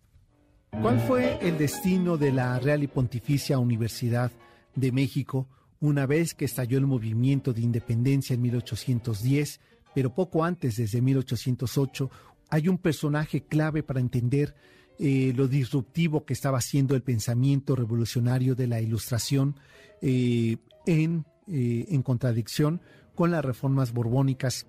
¿Cuál 0.71 1.01
fue 1.01 1.39
el 1.47 1.59
destino 1.59 2.17
de 2.17 2.33
la 2.33 2.59
Real 2.59 2.83
y 2.83 2.87
Pontificia 2.87 3.59
Universidad 3.59 4.31
de 4.75 4.93
México 4.93 5.47
una 5.81 6.07
vez 6.07 6.35
que 6.35 6.45
estalló 6.45 6.79
el 6.79 6.87
movimiento 6.87 7.53
de 7.53 7.63
independencia 7.63 8.35
en 8.35 8.43
1810, 8.43 9.61
pero 9.95 10.15
poco 10.15 10.45
antes, 10.45 10.77
desde 10.77 11.01
1808, 11.01 12.11
hay 12.51 12.69
un 12.69 12.79
personaje 12.79 13.43
clave 13.43 13.83
para 13.83 14.01
entender 14.01 14.55
eh, 14.99 15.33
lo 15.35 15.49
disruptivo 15.49 16.25
que 16.25 16.35
estaba 16.35 16.59
haciendo 16.59 16.95
el 16.95 17.03
pensamiento 17.03 17.75
revolucionario 17.75 18.55
de 18.55 18.67
la 18.67 18.81
Ilustración 18.81 19.57
eh, 20.03 20.57
en 20.87 21.25
eh, 21.53 21.87
en 21.89 22.03
contradicción 22.03 22.81
con 23.17 23.33
las 23.33 23.45
reformas 23.45 23.93
borbónicas 23.93 24.69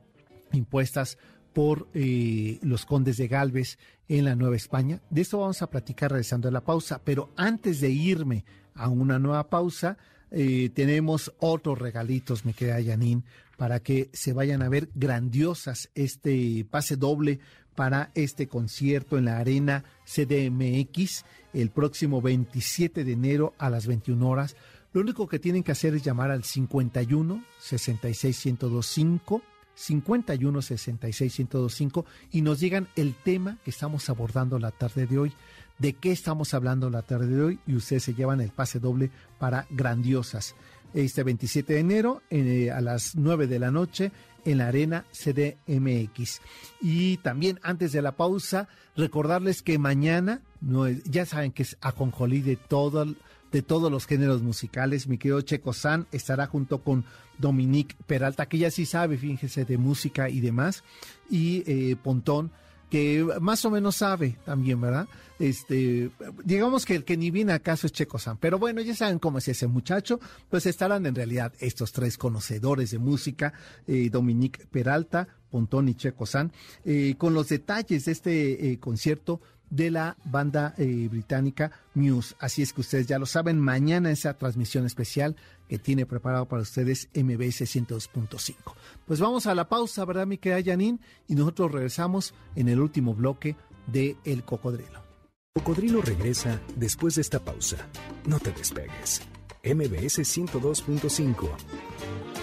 impuestas 0.52 1.20
por 1.54 1.88
eh, 1.94 2.60
los 2.62 2.86
condes 2.86 3.18
de 3.18 3.28
Galvez 3.28 3.78
en 4.08 4.26
la 4.26 4.36
Nueva 4.36 4.56
España. 4.56 5.02
De 5.10 5.22
esto 5.22 5.40
vamos 5.40 5.62
a 5.62 5.70
platicar 5.70 6.12
regresando 6.12 6.48
a 6.48 6.52
la 6.52 6.62
pausa, 6.62 7.02
pero 7.04 7.30
antes 7.36 7.82
de 7.82 7.90
irme 7.90 8.46
a 8.76 8.88
una 8.88 9.20
nueva 9.20 9.50
pausa, 9.50 9.98
eh, 10.32 10.70
tenemos 10.74 11.34
otros 11.40 11.78
regalitos, 11.80 12.46
me 12.46 12.54
queda 12.54 12.80
Yanin, 12.80 13.24
para 13.58 13.80
que 13.80 14.10
se 14.14 14.34
vayan 14.34 14.62
a 14.62 14.70
ver 14.70 14.90
grandiosas 14.96 15.90
este 15.94 16.66
pase 16.70 16.96
doble 16.96 17.40
para 17.76 18.12
este 18.16 18.48
concierto 18.48 19.18
en 19.18 19.26
la 19.26 19.38
Arena 19.38 19.84
CDMX 20.06 21.26
el 21.54 21.70
próximo 21.70 22.22
27 22.22 23.04
de 23.04 23.12
enero 23.12 23.54
a 23.58 23.70
las 23.70 23.88
21 23.88 24.28
horas 24.28 24.56
lo 24.94 25.02
único 25.02 25.28
que 25.28 25.40
tienen 25.40 25.64
que 25.64 25.72
hacer 25.72 25.94
es 25.94 26.04
llamar 26.04 26.32
al 26.32 26.44
51 26.44 27.46
66 27.60 28.46
1025 28.46 29.42
51 29.76 30.62
66 30.62 31.40
1025 31.40 32.06
y 32.32 32.42
nos 32.42 32.60
digan 32.60 32.88
el 32.96 33.16
tema 33.16 33.58
que 33.64 33.72
estamos 33.72 34.10
abordando 34.10 34.60
la 34.60 34.72
tarde 34.72 35.08
de 35.08 35.18
hoy, 35.18 35.34
de 35.80 35.94
qué 35.94 36.12
estamos 36.12 36.54
hablando 36.54 36.90
la 36.90 37.02
tarde 37.02 37.28
de 37.28 37.42
hoy 37.42 37.60
y 37.66 37.76
ustedes 37.76 38.04
se 38.04 38.14
llevan 38.14 38.42
el 38.42 38.52
pase 38.52 38.80
doble 38.80 39.12
para 39.40 39.68
grandiosas. 39.70 40.56
este 40.94 41.24
27 41.24 41.74
de 41.74 41.80
enero 41.80 42.22
eh, 42.30 42.70
a 42.72 42.82
las 42.82 43.16
9 43.16 43.48
de 43.48 43.60
la 43.60 43.72
noche 43.72 44.12
en 44.46 44.58
la 44.58 44.68
Arena 44.68 45.06
CDMX. 45.12 46.42
Y 46.82 47.18
también 47.18 47.60
antes 47.64 47.92
de 47.92 48.02
la 48.02 48.14
pausa, 48.14 48.68
recordarles 48.96 49.62
que 49.62 49.78
mañana, 49.78 50.42
no 50.60 50.90
ya 50.90 51.26
saben 51.26 51.52
que 51.52 51.64
es 51.64 51.78
aconjolí 51.82 52.42
de 52.42 52.56
todo 52.56 53.06
de 53.52 53.62
todos 53.62 53.92
los 53.92 54.08
géneros 54.08 54.42
musicales. 54.42 55.08
Mi 55.08 55.18
querido 55.18 55.42
Checo 55.42 55.74
San 55.74 56.08
estará 56.12 56.48
junto 56.48 56.84
con 56.84 57.06
Dominique 57.38 57.96
Peralta, 58.08 58.48
que 58.48 58.58
ya 58.58 58.72
sí 58.72 58.86
sabe, 58.86 59.18
fíjense, 59.18 59.66
de 59.66 59.78
música 59.78 60.30
y 60.30 60.40
demás, 60.40 60.84
y 61.30 61.64
eh, 61.66 61.96
Pontón, 62.02 62.52
que 62.90 63.26
más 63.40 63.64
o 63.66 63.72
menos 63.72 63.96
sabe 63.96 64.38
también, 64.46 64.80
¿verdad? 64.80 65.08
Este, 65.40 66.12
digamos 66.44 66.86
que 66.86 66.96
el 66.96 67.06
que 67.06 67.18
ni 67.18 67.32
viene 67.32 67.54
acaso 67.54 67.88
es 67.88 67.94
Checo 67.94 68.20
San, 68.20 68.38
pero 68.38 68.60
bueno, 68.60 68.82
ya 68.82 68.94
saben 68.94 69.18
cómo 69.18 69.40
es 69.40 69.48
ese 69.48 69.66
muchacho, 69.66 70.20
pues 70.50 70.66
estarán 70.66 71.06
en 71.06 71.16
realidad 71.16 71.54
estos 71.60 71.94
tres 71.94 72.18
conocedores 72.18 72.92
de 72.92 73.00
música, 73.00 73.54
eh, 73.88 74.10
Dominique 74.12 74.68
Peralta, 74.68 75.28
Pontón 75.50 75.90
y 75.90 75.96
Checo 75.96 76.26
San, 76.26 76.52
eh, 76.86 77.16
con 77.18 77.34
los 77.34 77.50
detalles 77.50 78.06
de 78.06 78.12
este 78.12 78.78
concierto 78.80 79.42
de 79.72 79.90
la 79.90 80.18
banda 80.26 80.76
eh, 80.78 81.08
británica 81.10 81.72
Muse. 81.96 82.36
Así 82.40 82.62
es 82.62 82.74
que 82.74 82.82
ustedes 82.82 83.08
ya 83.08 83.18
lo 83.18 83.26
saben, 83.26 83.60
mañana 83.60 84.12
esa 84.12 84.38
transmisión 84.38 84.86
especial 84.86 85.36
que 85.68 85.80
tiene 85.80 86.06
preparado 86.06 86.48
para 86.48 86.62
ustedes 86.62 87.10
MBS 87.16 87.62
102.5. 87.62 88.56
Pues 89.06 89.20
vamos 89.20 89.48
a 89.48 89.56
la 89.56 89.68
pausa, 89.68 90.06
¿verdad, 90.06 90.28
mi 90.28 90.38
querida 90.38 90.72
Janine? 90.72 91.00
Y 91.28 91.36
nosotros 91.36 91.72
regresamos 91.72 92.36
en 92.56 92.70
el 92.70 92.80
último 92.80 93.16
bloque 93.16 93.56
de 93.88 94.18
El 94.26 94.44
Cocodrilo. 94.44 95.02
Cocodrilo 95.56 96.02
regresa 96.02 96.62
después 96.76 97.16
de 97.16 97.22
esta 97.22 97.40
pausa. 97.40 97.78
No 98.26 98.40
te 98.40 98.52
despegues. 98.52 99.22
MBS 99.64 100.20
102.5. 100.20 101.50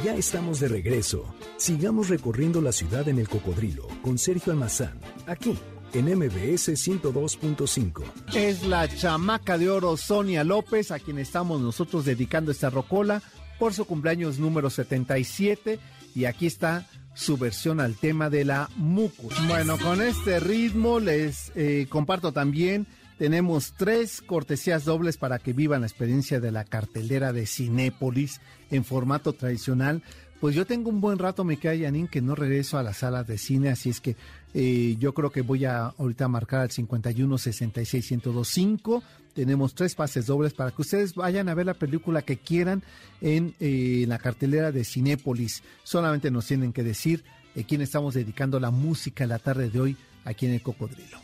Ya 0.04 0.14
estamos 0.14 0.60
de 0.60 0.68
regreso. 0.68 1.24
Sigamos 1.56 2.08
recorriendo 2.08 2.62
la 2.62 2.72
ciudad 2.72 3.08
en 3.08 3.18
el 3.18 3.28
Cocodrilo 3.28 3.88
con 4.02 4.16
Sergio 4.16 4.52
Almazán, 4.52 5.00
aquí 5.26 5.58
en 5.92 6.06
MBS 6.06 6.68
102.5. 6.68 8.02
Es 8.34 8.66
la 8.66 8.88
chamaca 8.88 9.58
de 9.58 9.70
oro 9.70 9.96
Sonia 9.96 10.44
López, 10.44 10.90
a 10.90 10.98
quien 10.98 11.18
estamos 11.18 11.60
nosotros 11.60 12.04
dedicando 12.04 12.50
esta 12.50 12.70
rocola 12.70 13.22
por 13.58 13.74
su 13.74 13.84
cumpleaños 13.84 14.38
número 14.38 14.70
77. 14.70 15.78
Y 16.14 16.24
aquí 16.24 16.46
está 16.46 16.86
su 17.14 17.36
versión 17.36 17.80
al 17.80 17.96
tema 17.96 18.30
de 18.30 18.44
la 18.44 18.70
mucus. 18.76 19.34
Bueno, 19.46 19.78
con 19.78 20.00
este 20.02 20.40
ritmo 20.40 21.00
les 21.00 21.52
eh, 21.54 21.86
comparto 21.88 22.32
también. 22.32 22.86
Tenemos 23.18 23.74
tres 23.76 24.22
cortesías 24.22 24.84
dobles 24.84 25.16
para 25.16 25.40
que 25.40 25.52
vivan 25.52 25.80
la 25.80 25.88
experiencia 25.88 26.38
de 26.38 26.52
la 26.52 26.64
cartelera 26.64 27.32
de 27.32 27.46
Cinépolis 27.46 28.40
en 28.70 28.84
formato 28.84 29.32
tradicional 29.32 30.04
pues 30.40 30.54
yo 30.54 30.66
tengo 30.66 30.90
un 30.90 31.00
buen 31.00 31.18
rato, 31.18 31.42
me 31.42 31.58
cae 31.58 31.80
Yanin, 31.80 32.06
que 32.06 32.22
no 32.22 32.34
regreso 32.34 32.78
a 32.78 32.82
las 32.82 32.98
salas 32.98 33.26
de 33.26 33.38
cine, 33.38 33.70
así 33.70 33.90
es 33.90 34.00
que 34.00 34.16
eh, 34.54 34.96
yo 34.98 35.12
creo 35.14 35.30
que 35.30 35.42
voy 35.42 35.64
a 35.64 35.86
ahorita 35.86 36.28
marcar 36.28 36.60
al 36.60 36.70
51 36.70 37.38
66 37.38 38.10
1025. 38.10 39.02
Tenemos 39.34 39.74
tres 39.74 39.94
pases 39.94 40.26
dobles 40.26 40.54
para 40.54 40.70
que 40.70 40.82
ustedes 40.82 41.14
vayan 41.14 41.48
a 41.48 41.54
ver 41.54 41.66
la 41.66 41.74
película 41.74 42.22
que 42.22 42.38
quieran 42.38 42.82
en, 43.20 43.54
eh, 43.60 44.04
la 44.08 44.18
cartelera 44.18 44.72
de 44.72 44.84
Cinépolis. 44.84 45.62
Solamente 45.84 46.30
nos 46.30 46.46
tienen 46.46 46.72
que 46.72 46.82
decir 46.82 47.24
a 47.58 47.62
quién 47.62 47.80
estamos 47.80 48.14
dedicando 48.14 48.58
la 48.58 48.70
música 48.70 49.26
la 49.26 49.38
tarde 49.38 49.70
de 49.70 49.80
hoy 49.80 49.96
aquí 50.24 50.46
en 50.46 50.54
el 50.54 50.62
Cocodrilo. 50.62 51.18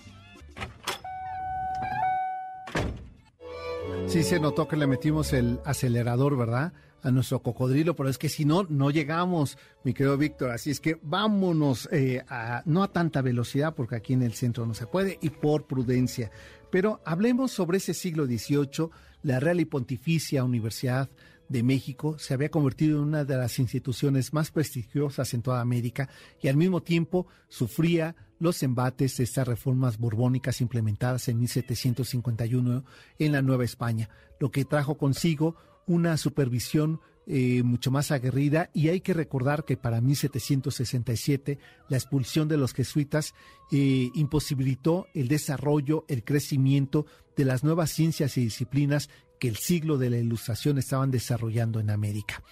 Sí 4.06 4.22
se 4.22 4.38
notó 4.38 4.68
que 4.68 4.76
le 4.76 4.86
metimos 4.86 5.32
el 5.32 5.58
acelerador, 5.64 6.36
¿verdad? 6.36 6.72
A 7.04 7.10
nuestro 7.10 7.40
cocodrilo, 7.42 7.94
pero 7.94 8.08
es 8.08 8.18
que 8.18 8.30
si 8.30 8.44
no, 8.44 8.64
no 8.68 8.90
llegamos, 8.90 9.58
mi 9.84 9.92
querido 9.92 10.16
Víctor. 10.16 10.50
Así 10.50 10.70
es 10.70 10.80
que 10.80 10.98
vámonos, 11.02 11.88
eh, 11.92 12.24
a, 12.28 12.62
no 12.64 12.82
a 12.82 12.90
tanta 12.90 13.20
velocidad, 13.20 13.74
porque 13.74 13.96
aquí 13.96 14.14
en 14.14 14.22
el 14.22 14.32
centro 14.32 14.66
no 14.66 14.74
se 14.74 14.86
puede, 14.86 15.18
y 15.20 15.28
por 15.28 15.66
prudencia. 15.66 16.32
Pero 16.70 17.00
hablemos 17.04 17.52
sobre 17.52 17.76
ese 17.76 17.92
siglo 17.92 18.24
XVIII, 18.24 18.88
la 19.22 19.38
Real 19.38 19.60
y 19.60 19.66
Pontificia 19.66 20.44
Universidad 20.44 21.10
de 21.48 21.62
México 21.62 22.18
se 22.18 22.32
había 22.32 22.50
convertido 22.50 22.98
en 22.98 23.04
una 23.04 23.24
de 23.24 23.36
las 23.36 23.58
instituciones 23.58 24.32
más 24.32 24.50
prestigiosas 24.50 25.34
en 25.34 25.42
toda 25.42 25.60
América 25.60 26.08
y 26.40 26.48
al 26.48 26.56
mismo 26.56 26.82
tiempo 26.82 27.26
sufría 27.48 28.16
los 28.38 28.62
embates 28.62 29.18
de 29.18 29.24
estas 29.24 29.46
reformas 29.46 29.98
borbónicas 29.98 30.62
implementadas 30.62 31.28
en 31.28 31.38
1751 31.40 32.84
en 33.18 33.32
la 33.32 33.42
Nueva 33.42 33.64
España, 33.64 34.08
lo 34.40 34.50
que 34.50 34.64
trajo 34.64 34.96
consigo 34.96 35.54
una 35.86 36.16
supervisión 36.16 37.00
eh, 37.26 37.62
mucho 37.62 37.90
más 37.90 38.10
aguerrida 38.10 38.68
y 38.74 38.88
hay 38.88 39.00
que 39.00 39.14
recordar 39.14 39.64
que 39.64 39.78
para 39.78 40.02
1767 40.02 41.58
la 41.88 41.96
expulsión 41.96 42.48
de 42.48 42.58
los 42.58 42.74
jesuitas 42.74 43.34
eh, 43.72 44.10
imposibilitó 44.14 45.06
el 45.14 45.28
desarrollo, 45.28 46.04
el 46.08 46.22
crecimiento 46.22 47.06
de 47.34 47.46
las 47.46 47.64
nuevas 47.64 47.90
ciencias 47.90 48.36
y 48.36 48.42
disciplinas 48.42 49.08
que 49.40 49.48
el 49.48 49.56
siglo 49.56 49.96
de 49.96 50.10
la 50.10 50.18
Ilustración 50.18 50.76
estaban 50.76 51.10
desarrollando 51.10 51.80
en 51.80 51.88
América. 51.88 52.42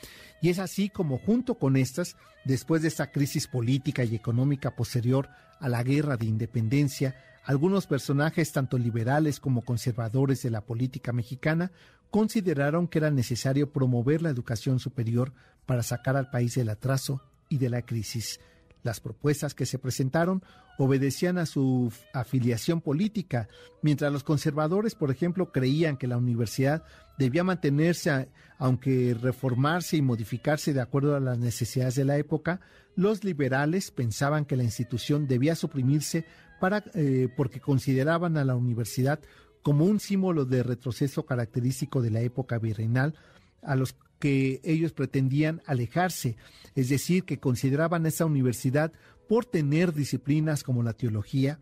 Y 0.40 0.48
es 0.48 0.58
así 0.58 0.88
como 0.88 1.18
junto 1.18 1.56
con 1.58 1.76
estas, 1.76 2.16
después 2.46 2.80
de 2.80 2.88
esta 2.88 3.12
crisis 3.12 3.48
política 3.48 4.04
y 4.04 4.14
económica 4.14 4.74
posterior 4.74 5.28
a 5.60 5.68
la 5.68 5.82
guerra 5.82 6.16
de 6.16 6.26
independencia, 6.26 7.14
algunos 7.44 7.86
personajes, 7.86 8.52
tanto 8.52 8.78
liberales 8.78 9.38
como 9.38 9.62
conservadores 9.62 10.42
de 10.42 10.50
la 10.50 10.62
política 10.62 11.12
mexicana, 11.12 11.72
consideraron 12.12 12.88
que 12.88 12.98
era 12.98 13.10
necesario 13.10 13.72
promover 13.72 14.20
la 14.20 14.28
educación 14.28 14.78
superior 14.78 15.32
para 15.64 15.82
sacar 15.82 16.14
al 16.14 16.28
país 16.28 16.54
del 16.54 16.68
atraso 16.68 17.22
y 17.48 17.56
de 17.56 17.70
la 17.70 17.82
crisis. 17.82 18.38
Las 18.82 19.00
propuestas 19.00 19.54
que 19.54 19.64
se 19.64 19.78
presentaron 19.78 20.42
obedecían 20.78 21.38
a 21.38 21.46
su 21.46 21.90
afiliación 22.12 22.82
política, 22.82 23.48
mientras 23.80 24.12
los 24.12 24.24
conservadores, 24.24 24.94
por 24.94 25.10
ejemplo, 25.10 25.52
creían 25.52 25.96
que 25.96 26.06
la 26.06 26.18
universidad 26.18 26.82
debía 27.18 27.44
mantenerse, 27.44 28.28
aunque 28.58 29.16
reformarse 29.18 29.96
y 29.96 30.02
modificarse 30.02 30.74
de 30.74 30.82
acuerdo 30.82 31.16
a 31.16 31.20
las 31.20 31.38
necesidades 31.38 31.94
de 31.94 32.04
la 32.04 32.18
época, 32.18 32.60
los 32.94 33.24
liberales 33.24 33.90
pensaban 33.90 34.44
que 34.44 34.56
la 34.56 34.64
institución 34.64 35.26
debía 35.26 35.54
suprimirse 35.54 36.26
para, 36.60 36.84
eh, 36.92 37.28
porque 37.38 37.60
consideraban 37.60 38.36
a 38.36 38.44
la 38.44 38.54
universidad 38.54 39.18
como 39.62 39.84
un 39.84 40.00
símbolo 40.00 40.44
de 40.44 40.62
retroceso 40.62 41.24
característico 41.24 42.02
de 42.02 42.10
la 42.10 42.20
época 42.20 42.58
virreinal 42.58 43.14
a 43.62 43.76
los 43.76 43.96
que 44.18 44.60
ellos 44.64 44.92
pretendían 44.92 45.62
alejarse, 45.66 46.36
es 46.74 46.88
decir, 46.88 47.24
que 47.24 47.40
consideraban 47.40 48.06
esa 48.06 48.24
universidad 48.24 48.92
por 49.28 49.44
tener 49.44 49.92
disciplinas 49.92 50.62
como 50.62 50.82
la 50.82 50.92
teología, 50.92 51.58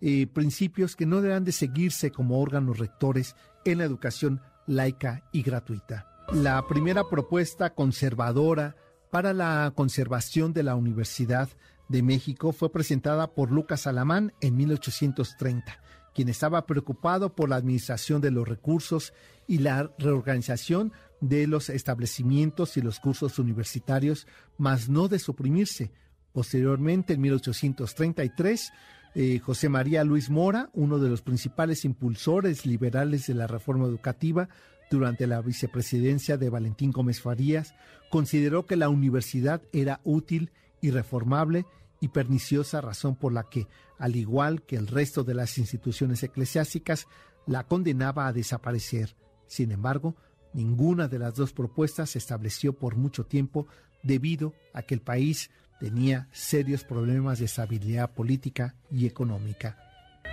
eh, 0.00 0.26
principios 0.26 0.94
que 0.94 1.06
no 1.06 1.20
deben 1.20 1.44
de 1.44 1.52
seguirse 1.52 2.10
como 2.10 2.40
órganos 2.40 2.78
rectores 2.78 3.34
en 3.64 3.78
la 3.78 3.84
educación 3.84 4.40
laica 4.66 5.28
y 5.32 5.42
gratuita. 5.42 6.06
La 6.32 6.66
primera 6.66 7.08
propuesta 7.08 7.74
conservadora 7.74 8.76
para 9.10 9.32
la 9.32 9.72
conservación 9.74 10.52
de 10.52 10.62
la 10.62 10.76
Universidad 10.76 11.48
de 11.88 12.02
México 12.02 12.52
fue 12.52 12.70
presentada 12.70 13.28
por 13.34 13.50
Lucas 13.50 13.86
Alamán 13.86 14.32
en 14.40 14.56
1830, 14.56 15.80
quien 16.14 16.28
estaba 16.28 16.66
preocupado 16.66 17.34
por 17.34 17.48
la 17.48 17.56
administración 17.56 18.20
de 18.20 18.30
los 18.30 18.46
recursos 18.46 19.12
y 19.46 19.58
la 19.58 19.90
reorganización 19.98 20.92
de 21.20 21.46
los 21.46 21.70
establecimientos 21.70 22.76
y 22.76 22.82
los 22.82 23.00
cursos 23.00 23.38
universitarios, 23.38 24.26
mas 24.56 24.88
no 24.88 25.08
de 25.08 25.18
suprimirse. 25.18 25.90
Posteriormente, 26.32 27.14
en 27.14 27.20
1833, 27.22 28.72
eh, 29.14 29.38
José 29.40 29.68
María 29.68 30.04
Luis 30.04 30.30
Mora, 30.30 30.70
uno 30.74 30.98
de 30.98 31.08
los 31.08 31.22
principales 31.22 31.84
impulsores 31.84 32.66
liberales 32.66 33.26
de 33.26 33.34
la 33.34 33.46
reforma 33.46 33.86
educativa 33.86 34.48
durante 34.90 35.26
la 35.26 35.40
vicepresidencia 35.40 36.36
de 36.36 36.50
Valentín 36.50 36.92
Gómez 36.92 37.20
Farías, 37.20 37.74
consideró 38.10 38.66
que 38.66 38.76
la 38.76 38.88
universidad 38.88 39.62
era 39.72 40.00
útil 40.04 40.50
y 40.80 40.90
reformable 40.90 41.66
y 42.00 42.08
perniciosa 42.08 42.80
razón 42.80 43.16
por 43.16 43.32
la 43.32 43.44
que, 43.48 43.66
al 43.98 44.16
igual 44.16 44.62
que 44.62 44.76
el 44.76 44.86
resto 44.86 45.24
de 45.24 45.34
las 45.34 45.58
instituciones 45.58 46.22
eclesiásticas, 46.22 47.06
la 47.46 47.64
condenaba 47.64 48.26
a 48.26 48.32
desaparecer. 48.32 49.16
Sin 49.46 49.72
embargo, 49.72 50.14
ninguna 50.52 51.08
de 51.08 51.18
las 51.18 51.34
dos 51.34 51.52
propuestas 51.52 52.10
se 52.10 52.18
estableció 52.18 52.72
por 52.72 52.96
mucho 52.96 53.24
tiempo 53.24 53.66
debido 54.02 54.54
a 54.72 54.82
que 54.82 54.94
el 54.94 55.00
país 55.00 55.50
tenía 55.80 56.28
serios 56.32 56.84
problemas 56.84 57.38
de 57.38 57.46
estabilidad 57.46 58.12
política 58.14 58.76
y 58.90 59.06
económica. 59.06 59.78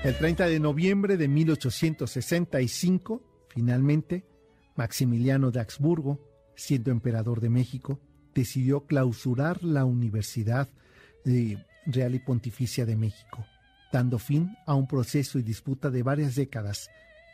El 0.03 0.17
30 0.17 0.47
de 0.47 0.59
noviembre 0.59 1.17
de 1.17 1.27
1865, 1.27 3.23
finalmente, 3.49 4.25
Maximiliano 4.75 5.51
de 5.51 5.61
Habsburgo, 5.61 6.19
siendo 6.55 6.91
emperador 6.91 7.39
de 7.41 7.49
México, 7.49 7.99
decidió 8.33 8.85
clausurar 8.85 9.63
la 9.63 9.85
Universidad 9.85 10.69
Real 11.25 12.13
y 12.13 12.19
Pontificia 12.19 12.85
de 12.85 12.95
México, 12.95 13.45
dando 13.91 14.19
fin 14.19 14.55
a 14.67 14.75
un 14.75 14.87
proceso 14.87 15.39
y 15.39 15.41
disputa 15.41 15.89
de 15.89 16.03
varias 16.03 16.35
décadas. 16.35 16.89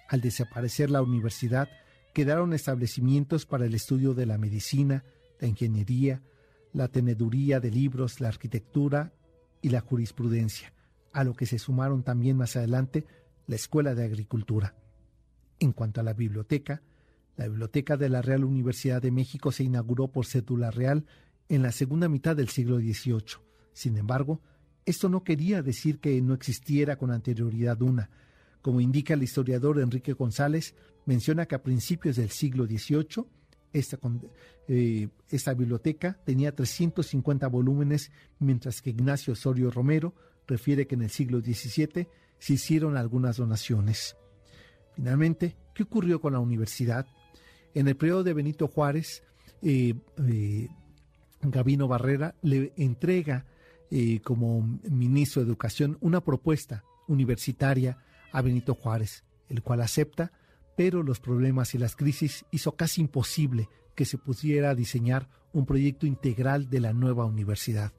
Al 0.08 0.22
desaparecer 0.22 0.90
la 0.90 1.02
universidad, 1.02 1.68
quedaron 2.14 2.54
establecimientos 2.54 3.46
para 3.46 3.66
el 3.66 3.74
estudio 3.74 4.14
de 4.14 4.26
la 4.26 4.38
medicina, 4.38 5.04
la 5.40 5.48
ingeniería, 5.48 6.22
la 6.72 6.88
teneduría 6.88 7.60
de 7.60 7.70
libros, 7.70 8.22
la 8.22 8.30
arquitectura 8.30 9.12
y 9.62 9.70
la 9.70 9.82
jurisprudencia, 9.82 10.74
a 11.12 11.26
lo 11.26 11.34
que 11.34 11.46
se 11.46 11.60
sumaron 11.60 12.04
también 12.04 12.38
más 12.38 12.56
adelante 12.56 13.06
la 13.48 13.56
Escuela 13.56 13.94
de 13.94 14.06
Agricultura. 14.06 14.76
En 15.60 15.74
cuanto 15.74 16.00
a 16.00 16.04
la 16.04 16.14
biblioteca, 16.14 16.82
la 17.36 17.48
Biblioteca 17.48 17.98
de 17.98 18.08
la 18.08 18.22
Real 18.22 18.46
Universidad 18.46 19.02
de 19.02 19.12
México 19.12 19.52
se 19.52 19.64
inauguró 19.64 20.08
por 20.08 20.26
cédula 20.26 20.72
real 20.72 21.06
en 21.50 21.62
la 21.62 21.72
segunda 21.72 22.08
mitad 22.08 22.36
del 22.36 22.50
siglo 22.50 22.80
XVIII. 22.80 23.51
Sin 23.74 23.98
embargo, 23.98 24.42
esto 24.86 25.10
no 25.10 25.24
quería 25.24 25.62
decir 25.62 26.00
que 26.00 26.22
no 26.22 26.34
existiera 26.34 26.98
con 26.98 27.12
anterioridad 27.12 27.82
una. 27.82 28.10
Como 28.62 28.82
indica 28.82 29.14
el 29.14 29.24
historiador 29.24 29.80
Enrique 29.80 30.14
González, 30.14 30.76
menciona 31.06 31.46
que 31.46 31.56
a 31.56 31.64
principios 31.64 32.16
del 32.16 32.30
siglo 32.30 32.66
XVIII 32.66 33.26
esta, 33.74 34.00
eh, 34.68 35.08
esta 35.30 35.54
biblioteca 35.54 36.20
tenía 36.26 36.54
350 36.54 37.48
volúmenes, 37.48 38.12
mientras 38.40 38.82
que 38.82 38.92
Ignacio 38.92 39.34
Osorio 39.34 39.72
Romero 39.72 40.14
refiere 40.48 40.88
que 40.88 40.96
en 40.96 41.04
el 41.04 41.10
siglo 41.10 41.40
XVII 41.40 42.08
se 42.40 42.54
hicieron 42.54 42.98
algunas 42.98 43.38
donaciones. 43.38 44.18
Finalmente, 44.96 45.56
¿qué 45.74 45.84
ocurrió 45.84 46.20
con 46.20 46.34
la 46.34 46.40
universidad? 46.40 47.08
En 47.74 47.88
el 47.88 47.96
periodo 47.96 48.24
de 48.24 48.34
Benito 48.34 48.68
Juárez, 48.68 49.24
eh, 49.62 49.94
eh, 50.28 50.68
Gabino 51.42 51.88
Barrera 51.88 52.36
le 52.42 52.74
entrega 52.76 53.46
como 54.24 54.80
ministro 54.90 55.42
de 55.42 55.48
Educación 55.48 55.98
una 56.00 56.22
propuesta 56.22 56.84
universitaria 57.08 57.98
a 58.32 58.42
Benito 58.42 58.74
Juárez, 58.74 59.24
el 59.50 59.62
cual 59.62 59.82
acepta 59.82 60.32
pero 60.76 61.04
los 61.04 61.20
problemas 61.20 61.76
y 61.76 61.78
las 61.78 61.96
crisis 61.96 62.46
hizo 62.52 62.72
casi 62.74 63.02
imposible 63.02 63.70
que 63.96 64.06
se 64.06 64.18
pudiera 64.18 64.74
diseñar 64.74 65.30
un 65.54 65.66
proyecto 65.66 66.06
integral 66.06 66.70
de 66.70 66.80
la 66.80 66.94
nueva 66.94 67.26
universidad. 67.26 67.92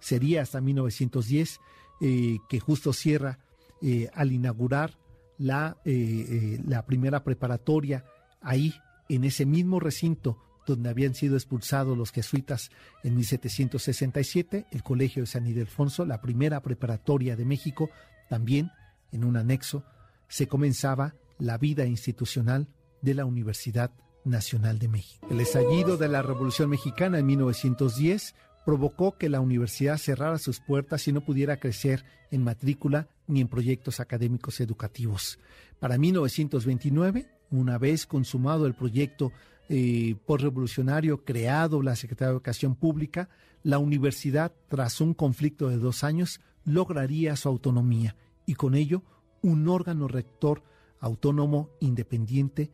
Sería 0.00 0.42
hasta 0.42 0.60
1910 0.60 1.60
eh, 2.00 2.36
que 2.48 2.60
justo 2.60 2.92
cierra 2.92 3.38
eh, 3.80 4.10
al 4.12 4.32
inaugurar 4.32 4.98
la, 5.38 5.78
eh, 5.84 6.60
la 6.66 6.84
primera 6.84 7.22
preparatoria 7.24 8.04
ahí, 8.40 8.74
en 9.08 9.24
ese 9.24 9.46
mismo 9.46 9.78
recinto 9.78 10.36
donde 10.66 10.90
habían 10.90 11.14
sido 11.14 11.36
expulsados 11.36 11.96
los 11.96 12.12
jesuitas 12.12 12.70
en 13.02 13.16
1767, 13.16 14.66
el 14.70 14.82
Colegio 14.82 15.22
de 15.22 15.26
San 15.26 15.46
Ildefonso, 15.46 16.04
la 16.04 16.20
primera 16.20 16.60
preparatoria 16.60 17.36
de 17.36 17.44
México, 17.44 17.90
también 18.28 18.70
en 19.12 19.24
un 19.24 19.36
anexo, 19.36 19.84
se 20.28 20.48
comenzaba 20.48 21.14
la 21.38 21.58
vida 21.58 21.86
institucional 21.86 22.68
de 23.02 23.14
la 23.14 23.24
Universidad 23.24 23.92
Nacional 24.24 24.78
de 24.78 24.88
México. 24.88 25.26
El 25.30 25.40
estallido 25.40 25.96
de 25.96 26.08
la 26.08 26.22
Revolución 26.22 26.68
Mexicana 26.70 27.18
en 27.18 27.26
1910 27.26 28.34
provocó 28.64 29.16
que 29.16 29.28
la 29.28 29.40
universidad 29.40 29.96
cerrara 29.96 30.38
sus 30.38 30.58
puertas 30.58 31.06
y 31.06 31.12
no 31.12 31.20
pudiera 31.20 31.58
crecer 31.58 32.04
en 32.32 32.42
matrícula 32.42 33.08
ni 33.28 33.40
en 33.40 33.48
proyectos 33.48 34.00
académicos 34.00 34.60
educativos. 34.60 35.38
Para 35.78 35.98
1929, 35.98 37.28
una 37.50 37.78
vez 37.78 38.06
consumado 38.06 38.66
el 38.66 38.74
proyecto 38.74 39.32
eh, 39.68 40.16
revolucionario 40.28 41.24
creado 41.24 41.82
la 41.82 41.96
Secretaría 41.96 42.28
de 42.28 42.34
Educación 42.34 42.74
Pública, 42.74 43.28
la 43.62 43.78
universidad, 43.78 44.52
tras 44.68 45.00
un 45.00 45.14
conflicto 45.14 45.68
de 45.68 45.78
dos 45.78 46.04
años, 46.04 46.40
lograría 46.64 47.36
su 47.36 47.48
autonomía 47.48 48.16
y 48.46 48.54
con 48.54 48.74
ello 48.74 49.02
un 49.42 49.68
órgano 49.68 50.08
rector 50.08 50.62
autónomo, 51.00 51.70
independiente, 51.80 52.70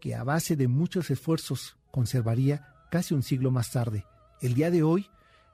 que 0.00 0.14
a 0.14 0.24
base 0.24 0.56
de 0.56 0.68
muchos 0.68 1.10
esfuerzos 1.10 1.76
conservaría 1.90 2.68
casi 2.90 3.14
un 3.14 3.22
siglo 3.22 3.50
más 3.50 3.70
tarde. 3.72 4.04
El 4.40 4.54
día 4.54 4.70
de 4.70 4.82
hoy, 4.82 5.06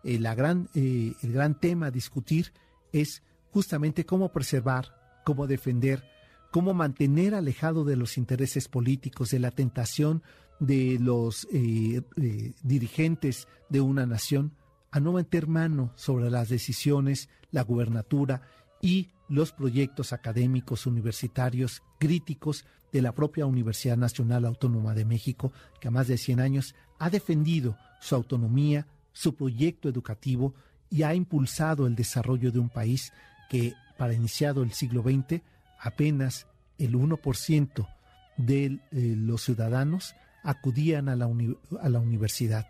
eh, 0.04 0.18
gran, 0.18 0.68
eh, 0.74 1.14
el 1.22 1.32
gran 1.32 1.58
tema 1.58 1.86
a 1.86 1.90
discutir 1.90 2.52
es 2.92 3.22
justamente 3.50 4.04
cómo 4.04 4.32
preservar, 4.32 5.20
cómo 5.24 5.46
defender, 5.46 6.04
cómo 6.50 6.74
mantener 6.74 7.34
alejado 7.34 7.84
de 7.84 7.96
los 7.96 8.18
intereses 8.18 8.68
políticos, 8.68 9.30
de 9.30 9.38
la 9.38 9.50
tentación 9.50 10.22
de 10.60 10.98
los 11.00 11.48
eh, 11.52 12.02
dirigentes 12.62 13.48
de 13.68 13.80
una 13.80 14.06
nación, 14.06 14.52
a 14.92 15.00
no 15.00 15.12
meter 15.12 15.46
mano 15.46 15.92
sobre 15.96 16.30
las 16.30 16.48
decisiones, 16.48 17.28
la 17.50 17.62
gubernatura 17.62 18.42
y 18.80 19.08
los 19.28 19.52
proyectos 19.52 20.12
académicos 20.12 20.86
universitarios 20.86 21.82
críticos 21.98 22.64
de 22.92 23.02
la 23.02 23.12
propia 23.12 23.46
Universidad 23.46 23.96
Nacional 23.96 24.44
Autónoma 24.44 24.94
de 24.94 25.04
México, 25.04 25.52
que 25.80 25.88
a 25.88 25.92
más 25.92 26.08
de 26.08 26.18
100 26.18 26.40
años 26.40 26.74
ha 26.98 27.10
defendido 27.10 27.76
su 28.00 28.14
autonomía, 28.14 28.86
su 29.12 29.34
proyecto 29.34 29.88
educativo 29.88 30.54
y 30.90 31.04
ha 31.04 31.14
impulsado 31.14 31.86
el 31.86 31.94
desarrollo 31.94 32.50
de 32.50 32.58
un 32.58 32.68
país 32.68 33.12
que, 33.48 33.74
para 33.96 34.14
iniciado 34.14 34.62
el 34.62 34.72
siglo 34.72 35.02
XX, 35.02 35.42
apenas 35.78 36.46
el 36.78 36.94
1% 36.94 37.88
de 38.36 38.64
eh, 38.64 38.80
los 38.90 39.42
ciudadanos 39.42 40.14
acudían 40.42 41.08
a 41.08 41.16
la, 41.16 41.30
a 41.80 41.88
la 41.88 41.98
universidad. 42.00 42.66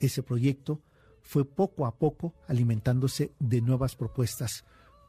Ese 0.00 0.22
proyecto 0.22 0.80
fue 1.22 1.44
poco 1.44 1.86
a 1.86 1.96
poco 1.96 2.34
alimentándose 2.48 3.32
de 3.38 3.60
nuevas 3.60 3.96
propuestas, 3.96 4.64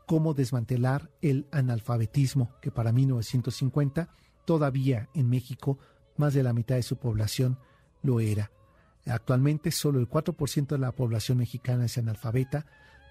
cómo 0.05 0.33
desmantelar 0.33 1.09
el 1.21 1.47
analfabetismo, 1.51 2.51
que 2.61 2.71
para 2.71 2.91
1950 2.91 4.09
todavía 4.45 5.09
en 5.13 5.29
México 5.29 5.77
más 6.17 6.33
de 6.33 6.43
la 6.43 6.53
mitad 6.53 6.75
de 6.75 6.83
su 6.83 6.97
población 6.97 7.57
lo 8.01 8.19
era. 8.19 8.51
Actualmente 9.05 9.71
solo 9.71 9.99
el 9.99 10.09
4% 10.09 10.67
de 10.67 10.77
la 10.77 10.91
población 10.91 11.39
mexicana 11.39 11.85
es 11.85 11.97
analfabeta 11.97 12.65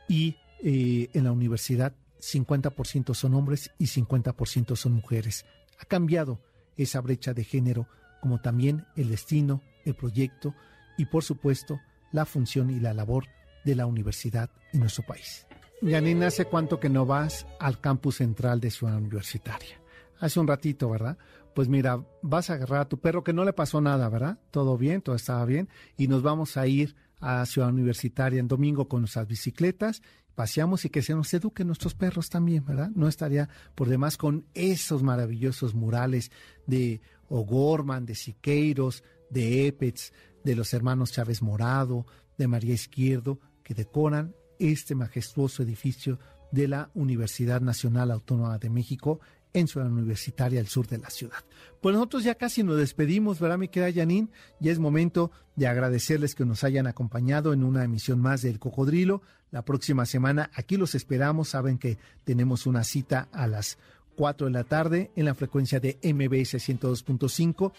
y 0.09 0.37
eh, 0.62 1.11
en 1.12 1.25
la 1.25 1.33
universidad 1.33 1.94
50% 2.20 3.14
son 3.14 3.35
hombres 3.35 3.70
y 3.79 3.87
50% 3.87 4.77
son 4.77 4.92
mujeres. 4.92 5.44
Ha 5.79 5.85
cambiado 5.85 6.40
esa 6.77 7.01
brecha 7.01 7.35
de 7.35 7.44
género, 7.44 7.87
como 8.25 8.41
también 8.41 8.87
el 8.97 9.11
destino, 9.11 9.61
el 9.85 9.95
proyecto 9.95 10.55
y 10.97 11.05
por 11.05 11.23
supuesto 11.23 11.79
la 12.11 12.25
función 12.25 12.71
y 12.71 12.81
la 12.81 12.95
labor 12.95 13.27
de 13.67 13.75
la 13.75 13.85
universidad 13.85 14.49
en 14.73 14.81
nuestro 14.81 15.05
país. 15.05 15.47
Janine, 15.83 16.25
¿hace 16.25 16.47
cuánto 16.47 16.81
que 16.81 16.89
no 16.89 17.05
vas 17.05 17.47
al 17.61 17.83
campus 17.83 18.17
central 18.17 18.61
de 18.61 18.71
Ciudad 18.71 18.97
Universitaria? 18.97 19.79
Hace 20.21 20.41
un 20.41 20.47
ratito, 20.47 20.89
¿verdad? 20.89 21.19
Pues 21.55 21.69
mira, 21.69 22.03
vas 22.23 22.49
a 22.49 22.55
agarrar 22.55 22.81
a 22.81 22.89
tu 22.89 22.99
perro 22.99 23.23
que 23.23 23.35
no 23.35 23.45
le 23.45 23.53
pasó 23.53 23.83
nada, 23.83 24.09
¿verdad? 24.09 24.39
Todo 24.51 24.79
bien, 24.79 25.03
todo 25.03 25.17
estaba 25.17 25.45
bien. 25.45 25.69
Y 25.99 26.09
nos 26.09 26.23
vamos 26.23 26.57
a 26.57 26.67
ir 26.67 26.97
a 27.21 27.45
Ciudad 27.45 27.69
Universitaria 27.69 28.41
en 28.41 28.49
domingo 28.49 28.89
con 28.89 29.03
nuestras 29.03 29.29
bicicletas, 29.29 30.01
paseamos 30.35 30.87
y 30.87 30.89
que 30.89 31.03
se 31.03 31.15
nos 31.15 31.35
eduquen 31.35 31.67
nuestros 31.67 31.95
perros 31.95 32.31
también, 32.31 32.65
¿verdad? 32.65 32.91
No 32.95 33.07
estaría 33.07 33.51
por 33.75 33.91
demás 33.91 34.17
con 34.17 34.47
esos 34.55 35.03
maravillosos 35.03 35.75
murales 35.75 36.31
de 36.67 37.03
O'Gorman, 37.29 38.07
de 38.07 38.15
Siqueiros, 38.15 39.03
de 39.31 39.67
Epets, 39.67 40.13
de 40.45 40.55
los 40.55 40.73
hermanos 40.75 41.13
Chávez 41.13 41.43
Morado, 41.43 42.07
de 42.39 42.49
María 42.49 42.75
Izquierdo, 42.75 43.41
que 43.63 43.75
decoran 43.75 44.35
este 44.59 44.95
majestuoso 44.95 45.63
edificio 45.63 46.19
de 46.53 46.69
la 46.69 46.91
Universidad 46.95 47.61
Nacional 47.61 48.11
Autónoma 48.11 48.59
de 48.59 48.71
México 48.71 49.21
en 49.53 49.69
Ciudad 49.69 49.91
Universitaria 49.91 50.61
al 50.61 50.67
sur 50.67 50.87
de 50.89 50.99
la 50.99 51.11
ciudad. 51.11 51.39
Pues 51.81 51.95
nosotros 51.95 52.25
ya 52.25 52.35
casi 52.35 52.63
nos 52.63 52.77
despedimos, 52.77 53.39
¿verdad, 53.39 53.57
mi 53.57 53.69
querida 53.69 54.01
Janine? 54.01 54.29
Ya 54.61 54.73
es 54.73 54.79
momento 54.79 55.31
de 55.55 55.69
agradecerles 55.69 56.35
que 56.35 56.45
nos 56.45 56.65
hayan 56.65 56.89
acompañado 56.89 57.53
en 57.53 57.63
una 57.63 57.85
emisión 57.85 58.21
más 58.21 58.43
del 58.43 58.59
Cocodrilo. 58.59 59.23
La 59.53 59.65
próxima 59.65 60.07
semana 60.07 60.51
aquí 60.55 60.77
los 60.77 60.97
esperamos. 60.97 61.51
Saben 61.51 61.79
que 61.79 61.99
tenemos 62.25 62.67
una 62.67 62.83
cita 62.83 63.29
a 63.33 63.47
las 63.47 63.79
4 64.14 64.46
de 64.46 64.53
la 64.53 64.64
tarde 64.64 65.11
en 65.16 65.24
la 65.24 65.35
frecuencia 65.35 65.81
de 65.81 65.98
MBS 66.03 66.55
102.5 66.55 67.72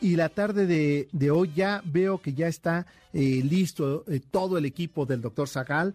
y 0.00 0.16
la 0.16 0.28
tarde 0.28 0.66
de, 0.66 1.30
hoy 1.30 1.52
ya 1.54 1.80
veo 1.84 2.20
que 2.20 2.34
ya 2.34 2.48
está 2.48 2.86
eh, 3.12 3.42
listo 3.44 4.04
eh, 4.08 4.20
todo 4.30 4.58
el 4.58 4.64
equipo 4.64 5.06
del 5.06 5.20
doctor 5.20 5.48
Zagal 5.48 5.94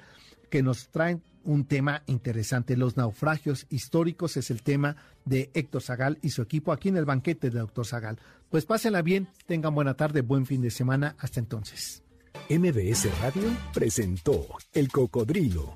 que 0.49 0.63
nos 0.63 0.87
traen 0.87 1.21
un 1.43 1.65
tema 1.65 2.03
interesante. 2.07 2.77
Los 2.77 2.97
naufragios 2.97 3.65
históricos 3.69 4.37
es 4.37 4.51
el 4.51 4.61
tema 4.63 4.95
de 5.25 5.49
Héctor 5.53 5.81
Zagal 5.81 6.19
y 6.21 6.29
su 6.29 6.41
equipo 6.41 6.71
aquí 6.71 6.89
en 6.89 6.97
el 6.97 7.05
banquete 7.05 7.49
del 7.49 7.59
doctor 7.59 7.85
Zagal. 7.85 8.19
Pues 8.49 8.65
pásenla 8.65 9.01
bien, 9.01 9.27
tengan 9.45 9.75
buena 9.75 9.95
tarde, 9.95 10.21
buen 10.21 10.45
fin 10.45 10.61
de 10.61 10.71
semana. 10.71 11.15
Hasta 11.19 11.39
entonces. 11.39 12.03
MBS 12.49 13.09
Radio 13.21 13.49
presentó 13.73 14.47
El 14.73 14.89
Cocodrilo. 14.89 15.75